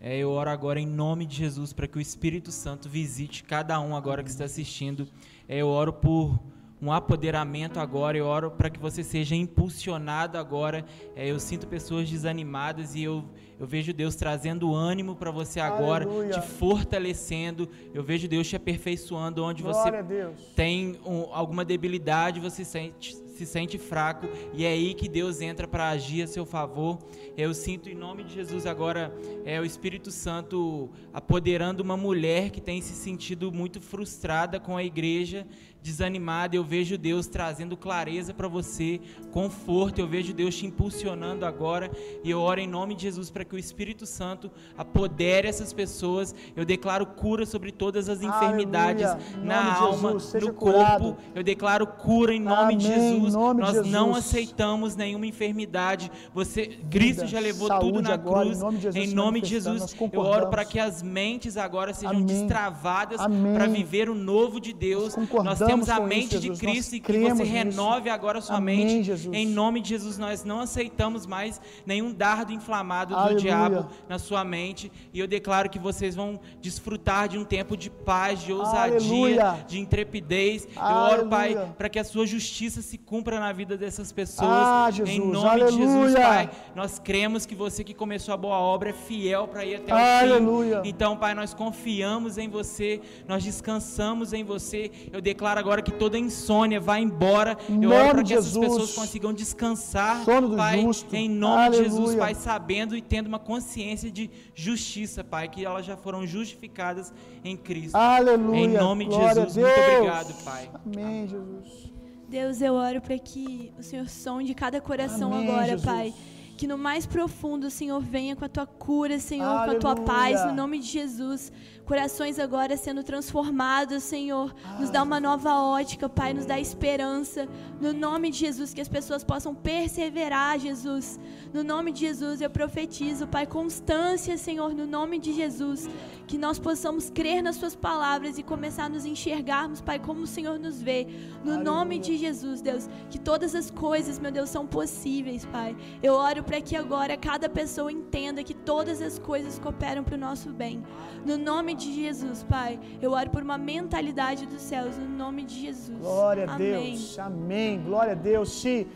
É, 0.00 0.16
eu 0.16 0.30
oro 0.30 0.48
agora 0.48 0.80
em 0.80 0.86
nome 0.86 1.26
de 1.26 1.36
Jesus 1.36 1.74
para 1.74 1.86
que 1.86 1.98
o 1.98 2.00
Espírito 2.00 2.50
Santo 2.50 2.88
visite 2.88 3.44
cada 3.44 3.78
um 3.80 3.94
agora 3.94 4.22
que 4.22 4.30
está 4.30 4.44
assistindo. 4.44 5.06
É, 5.46 5.58
eu 5.58 5.68
oro 5.68 5.92
por 5.92 6.40
um 6.80 6.92
apoderamento 6.92 7.78
agora. 7.78 8.16
Eu 8.16 8.26
oro 8.26 8.50
para 8.50 8.70
que 8.70 8.78
você 8.78 9.02
seja 9.02 9.34
impulsionado 9.34 10.38
agora. 10.38 10.84
É, 11.14 11.30
eu 11.30 11.38
sinto 11.38 11.66
pessoas 11.66 12.08
desanimadas 12.08 12.94
e 12.94 13.02
eu, 13.02 13.24
eu 13.58 13.66
vejo 13.66 13.92
Deus 13.92 14.16
trazendo 14.16 14.74
ânimo 14.74 15.14
para 15.14 15.30
você 15.30 15.60
agora, 15.60 16.04
Aleluia. 16.04 16.30
te 16.30 16.40
fortalecendo. 16.40 17.68
Eu 17.92 18.02
vejo 18.02 18.26
Deus 18.26 18.48
te 18.48 18.56
aperfeiçoando 18.56 19.44
onde 19.44 19.62
Glória 19.62 20.02
você 20.02 20.54
tem 20.54 20.98
um, 21.04 21.26
alguma 21.32 21.64
debilidade, 21.64 22.40
você 22.40 22.64
sente, 22.64 23.14
se 23.14 23.46
sente 23.46 23.78
fraco 23.78 24.28
e 24.52 24.64
é 24.64 24.68
aí 24.68 24.94
que 24.94 25.08
Deus 25.08 25.40
entra 25.40 25.66
para 25.66 25.88
agir 25.88 26.22
a 26.22 26.26
seu 26.26 26.46
favor. 26.46 26.98
Eu 27.36 27.52
sinto 27.54 27.88
em 27.88 27.94
nome 27.94 28.24
de 28.24 28.34
Jesus 28.34 28.66
agora 28.66 29.14
é 29.44 29.60
o 29.60 29.64
Espírito 29.64 30.10
Santo 30.10 30.90
apoderando 31.12 31.82
uma 31.82 31.96
mulher 31.96 32.50
que 32.50 32.60
tem 32.60 32.80
se 32.80 32.94
sentido 32.94 33.52
muito 33.52 33.80
frustrada 33.80 34.60
com 34.60 34.76
a 34.76 34.84
igreja 34.84 35.46
desanimado, 35.82 36.54
eu 36.54 36.64
vejo 36.64 36.98
Deus 36.98 37.26
trazendo 37.26 37.76
clareza 37.76 38.34
para 38.34 38.48
você, 38.48 39.00
conforto, 39.30 39.98
eu 39.98 40.06
vejo 40.06 40.32
Deus 40.32 40.54
te 40.56 40.66
impulsionando 40.66 41.44
agora 41.46 41.90
e 42.22 42.30
eu 42.30 42.40
oro 42.40 42.60
em 42.60 42.66
nome 42.66 42.94
de 42.94 43.02
Jesus 43.02 43.30
para 43.30 43.44
que 43.44 43.54
o 43.54 43.58
Espírito 43.58 44.06
Santo 44.06 44.50
apodere 44.76 45.48
essas 45.48 45.72
pessoas. 45.72 46.34
Eu 46.54 46.64
declaro 46.64 47.06
cura 47.06 47.46
sobre 47.46 47.72
todas 47.72 48.08
as 48.08 48.22
enfermidades 48.22 49.06
na 49.42 49.76
alma, 49.78 50.12
Jesus, 50.12 50.44
no 50.44 50.52
corpo. 50.52 50.70
Curado. 50.70 51.16
Eu 51.34 51.42
declaro 51.42 51.86
cura 51.86 52.34
em 52.34 52.40
nome 52.40 52.74
Amém. 52.74 52.78
de 52.78 52.86
Jesus. 52.86 53.34
Nome 53.34 53.60
Nós 53.60 53.70
de 53.70 53.76
Jesus. 53.76 53.92
não 53.92 54.14
aceitamos 54.14 54.96
nenhuma 54.96 55.26
enfermidade. 55.26 56.10
Você, 56.34 56.78
Cristo 56.90 57.26
já 57.26 57.40
levou 57.40 57.68
tudo 57.80 58.02
na 58.02 58.14
agora, 58.14 58.44
cruz. 58.44 58.58
Em 58.58 58.62
nome 58.62 58.76
de 58.78 58.82
Jesus, 58.82 59.14
nome 59.14 59.40
de 59.40 59.48
Jesus 59.48 59.96
eu 60.12 60.20
oro 60.20 60.48
para 60.48 60.64
que 60.64 60.78
as 60.78 61.02
mentes 61.02 61.56
agora 61.56 61.92
sejam 61.92 62.16
Amém. 62.16 62.26
destravadas 62.26 63.20
para 63.54 63.66
viver 63.66 64.08
o 64.08 64.14
novo 64.14 64.60
de 64.60 64.72
Deus. 64.72 65.16
Nós, 65.16 65.60
Nós 65.60 65.69
temos 65.70 65.88
a 65.88 66.00
mente 66.00 66.36
isso, 66.36 66.40
de 66.40 66.50
Cristo 66.50 66.96
e 66.96 67.00
que 67.00 67.18
você 67.18 67.42
renove 67.42 68.02
nisso. 68.02 68.14
agora 68.14 68.38
a 68.38 68.42
sua 68.42 68.56
Amém, 68.56 68.84
mente. 68.86 69.04
Jesus. 69.04 69.34
Em 69.34 69.46
nome 69.46 69.80
de 69.80 69.88
Jesus, 69.90 70.18
nós 70.18 70.44
não 70.44 70.60
aceitamos 70.60 71.26
mais 71.26 71.60
nenhum 71.86 72.12
dardo 72.12 72.52
inflamado 72.52 73.14
Aleluia. 73.14 73.36
do 73.36 73.40
diabo 73.40 73.88
na 74.08 74.18
sua 74.18 74.44
mente. 74.44 74.90
E 75.12 75.18
eu 75.20 75.26
declaro 75.26 75.68
que 75.70 75.78
vocês 75.78 76.14
vão 76.14 76.40
desfrutar 76.60 77.28
de 77.28 77.38
um 77.38 77.44
tempo 77.44 77.76
de 77.76 77.90
paz, 77.90 78.42
de 78.42 78.52
ousadia, 78.52 78.96
Aleluia. 78.96 79.64
de 79.66 79.78
intrepidez. 79.78 80.68
Aleluia. 80.76 81.00
Eu 81.00 81.18
oro, 81.20 81.28
Pai, 81.28 81.74
para 81.76 81.88
que 81.88 81.98
a 81.98 82.04
sua 82.04 82.26
justiça 82.26 82.82
se 82.82 82.98
cumpra 82.98 83.38
na 83.38 83.52
vida 83.52 83.76
dessas 83.76 84.12
pessoas. 84.12 84.50
Ah. 84.50 84.90
Em 85.06 85.20
nome 85.20 85.64
de 85.66 85.76
Jesus, 85.76 86.14
Pai, 86.14 86.50
nós 86.74 86.98
cremos 86.98 87.46
que 87.46 87.54
você 87.54 87.84
que 87.84 87.94
começou 87.94 88.34
a 88.34 88.36
boa 88.36 88.58
obra 88.58 88.90
é 88.90 88.92
fiel 88.92 89.48
para 89.48 89.64
ir 89.64 89.76
até 89.76 89.92
o 89.94 90.36
fim. 90.38 90.88
Então, 90.88 91.16
Pai, 91.16 91.34
nós 91.34 91.54
confiamos 91.54 92.38
em 92.38 92.48
você, 92.48 93.00
nós 93.28 93.44
descansamos 93.44 94.32
em 94.32 94.42
você. 94.44 94.90
Eu 95.12 95.20
declaro 95.20 95.59
agora 95.60 95.82
que 95.82 95.92
toda 95.92 96.18
insônia 96.18 96.80
vá 96.80 96.98
embora. 96.98 97.56
Eu 97.68 97.90
oro 97.90 98.14
para 98.14 98.24
que 98.24 98.34
essas 98.34 98.56
pessoas 98.56 98.94
consigam 98.94 99.32
descansar, 99.32 100.24
Pai, 100.56 100.80
justo. 100.82 101.14
em 101.14 101.28
nome 101.28 101.64
Aleluia. 101.66 101.82
de 101.82 101.90
Jesus, 101.90 102.14
Pai, 102.16 102.34
sabendo 102.34 102.96
e 102.96 103.02
tendo 103.02 103.26
uma 103.26 103.38
consciência 103.38 104.10
de 104.10 104.30
justiça, 104.54 105.22
Pai, 105.22 105.48
que 105.48 105.64
elas 105.64 105.86
já 105.86 105.96
foram 105.96 106.26
justificadas 106.26 107.12
em 107.44 107.56
Cristo. 107.56 107.94
Aleluia. 107.94 108.60
Em 108.60 108.68
nome 108.68 109.06
de 109.06 109.14
Jesus, 109.14 109.56
muito 109.56 109.80
obrigado, 109.80 110.44
Pai. 110.44 110.70
Amém, 110.84 111.28
Jesus. 111.28 111.92
Deus, 112.28 112.60
eu 112.60 112.74
oro 112.74 113.00
para 113.00 113.18
que 113.18 113.72
o 113.78 113.82
Senhor 113.82 114.08
sonde 114.08 114.54
cada 114.54 114.80
coração 114.80 115.32
Amém, 115.32 115.48
agora, 115.48 115.66
Jesus. 115.70 115.84
Pai 115.84 116.14
que 116.56 116.66
no 116.66 116.76
mais 116.76 117.06
profundo 117.06 117.68
o 117.68 117.70
Senhor 117.70 118.02
venha 118.02 118.36
com 118.36 118.44
a 118.44 118.48
tua 118.48 118.66
cura, 118.66 119.18
Senhor, 119.18 119.46
Aleluia. 119.46 119.80
com 119.80 119.88
a 119.88 119.94
tua 119.94 120.04
paz, 120.04 120.44
no 120.44 120.52
nome 120.52 120.78
de 120.78 120.88
Jesus 120.88 121.50
corações 121.90 122.38
agora 122.38 122.76
sendo 122.76 123.02
transformados, 123.02 124.04
Senhor. 124.04 124.54
Nos 124.78 124.90
dá 124.90 125.02
uma 125.02 125.18
nova 125.18 125.56
ótica, 125.56 126.08
Pai, 126.08 126.32
nos 126.32 126.46
dá 126.46 126.56
esperança. 126.56 127.48
No 127.80 127.92
nome 127.92 128.30
de 128.30 128.38
Jesus, 128.38 128.72
que 128.72 128.80
as 128.80 128.86
pessoas 128.86 129.24
possam 129.24 129.52
perseverar, 129.56 130.56
Jesus. 130.60 131.18
No 131.52 131.64
nome 131.64 131.90
de 131.90 131.98
Jesus, 132.06 132.40
eu 132.40 132.48
profetizo, 132.48 133.26
Pai, 133.26 133.44
constância, 133.44 134.38
Senhor, 134.38 134.72
no 134.72 134.86
nome 134.86 135.18
de 135.18 135.32
Jesus. 135.32 135.90
Que 136.28 136.38
nós 136.38 136.60
possamos 136.60 137.10
crer 137.10 137.42
nas 137.42 137.56
Suas 137.56 137.74
palavras 137.74 138.38
e 138.38 138.44
começar 138.44 138.84
a 138.84 138.88
nos 138.88 139.04
enxergarmos, 139.04 139.80
Pai, 139.80 139.98
como 139.98 140.20
o 140.20 140.28
Senhor 140.28 140.60
nos 140.60 140.80
vê. 140.80 141.08
No 141.44 141.54
Aleluia. 141.54 141.64
nome 141.72 141.98
de 141.98 142.16
Jesus, 142.16 142.62
Deus, 142.62 142.88
que 143.10 143.18
todas 143.18 143.52
as 143.52 143.68
coisas, 143.68 144.20
meu 144.20 144.30
Deus, 144.30 144.48
são 144.48 144.64
possíveis, 144.64 145.44
Pai. 145.44 145.76
Eu 146.00 146.14
oro 146.14 146.44
para 146.44 146.60
que 146.60 146.76
agora 146.76 147.16
cada 147.16 147.48
pessoa 147.48 147.90
entenda 147.90 148.44
que 148.44 148.54
todas 148.54 149.02
as 149.02 149.18
coisas 149.18 149.58
cooperam 149.58 150.04
para 150.04 150.14
o 150.14 150.18
nosso 150.18 150.50
bem. 150.50 150.84
No 151.26 151.36
nome 151.36 151.74
de 151.74 151.79
Jesus, 151.88 152.42
Pai, 152.42 152.78
eu 153.00 153.12
oro 153.12 153.30
por 153.30 153.42
uma 153.42 153.58
mentalidade 153.72 154.46
dos 154.46 154.62
céus, 154.70 154.96
no 154.98 155.08
nome 155.24 155.44
de 155.44 155.56
Jesus. 155.66 155.98
Glória 155.98 156.44
a 156.50 156.56
Deus, 156.56 157.18
amém. 157.18 157.82
Glória 157.82 158.12
a 158.12 158.20
Deus. 158.30 158.52
Se 158.60 158.86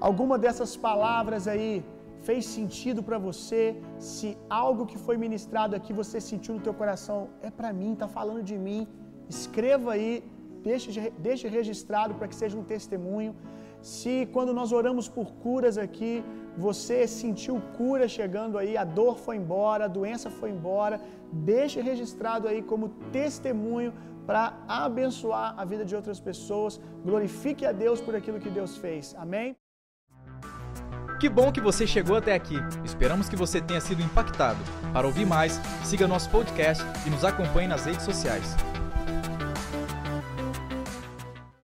alguma 0.00 0.36
dessas 0.38 0.76
palavras 0.76 1.46
aí 1.46 1.84
fez 2.28 2.46
sentido 2.46 3.02
para 3.02 3.18
você, 3.18 3.76
se 3.98 4.28
algo 4.48 4.86
que 4.90 4.98
foi 5.06 5.16
ministrado 5.16 5.76
aqui 5.78 5.92
você 5.92 6.20
sentiu 6.20 6.54
no 6.56 6.60
teu 6.60 6.74
coração, 6.74 7.18
é 7.42 7.50
para 7.50 7.72
mim, 7.72 7.92
está 7.92 8.08
falando 8.08 8.42
de 8.42 8.56
mim, 8.66 8.86
escreva 9.28 9.92
aí, 9.92 10.24
deixe, 10.62 11.10
deixe 11.18 11.48
registrado 11.48 12.14
para 12.14 12.28
que 12.28 12.36
seja 12.42 12.56
um 12.56 12.64
testemunho. 12.74 13.34
Se 13.82 14.28
quando 14.32 14.54
nós 14.54 14.70
oramos 14.70 15.08
por 15.08 15.32
curas 15.34 15.76
aqui, 15.76 16.24
você 16.56 17.06
sentiu 17.06 17.60
cura 17.76 18.06
chegando 18.06 18.56
aí, 18.56 18.76
a 18.76 18.84
dor 18.84 19.18
foi 19.18 19.36
embora, 19.36 19.86
a 19.86 19.88
doença 19.88 20.30
foi 20.30 20.50
embora, 20.50 21.00
deixe 21.32 21.80
registrado 21.80 22.46
aí 22.46 22.62
como 22.62 22.90
testemunho 23.10 23.92
para 24.24 24.56
abençoar 24.68 25.54
a 25.58 25.64
vida 25.64 25.84
de 25.84 25.96
outras 25.96 26.20
pessoas. 26.20 26.80
Glorifique 27.04 27.66
a 27.66 27.72
Deus 27.72 28.00
por 28.00 28.14
aquilo 28.14 28.38
que 28.38 28.48
Deus 28.48 28.76
fez. 28.76 29.16
Amém? 29.18 29.56
Que 31.18 31.28
bom 31.28 31.52
que 31.52 31.60
você 31.60 31.86
chegou 31.86 32.16
até 32.16 32.34
aqui. 32.34 32.56
Esperamos 32.84 33.28
que 33.28 33.36
você 33.36 33.60
tenha 33.60 33.80
sido 33.80 34.02
impactado. 34.02 34.58
Para 34.92 35.06
ouvir 35.06 35.26
mais, 35.26 35.60
siga 35.84 36.06
nosso 36.06 36.30
podcast 36.30 36.84
e 37.06 37.10
nos 37.10 37.24
acompanhe 37.24 37.68
nas 37.68 37.84
redes 37.84 38.04
sociais. 38.04 38.56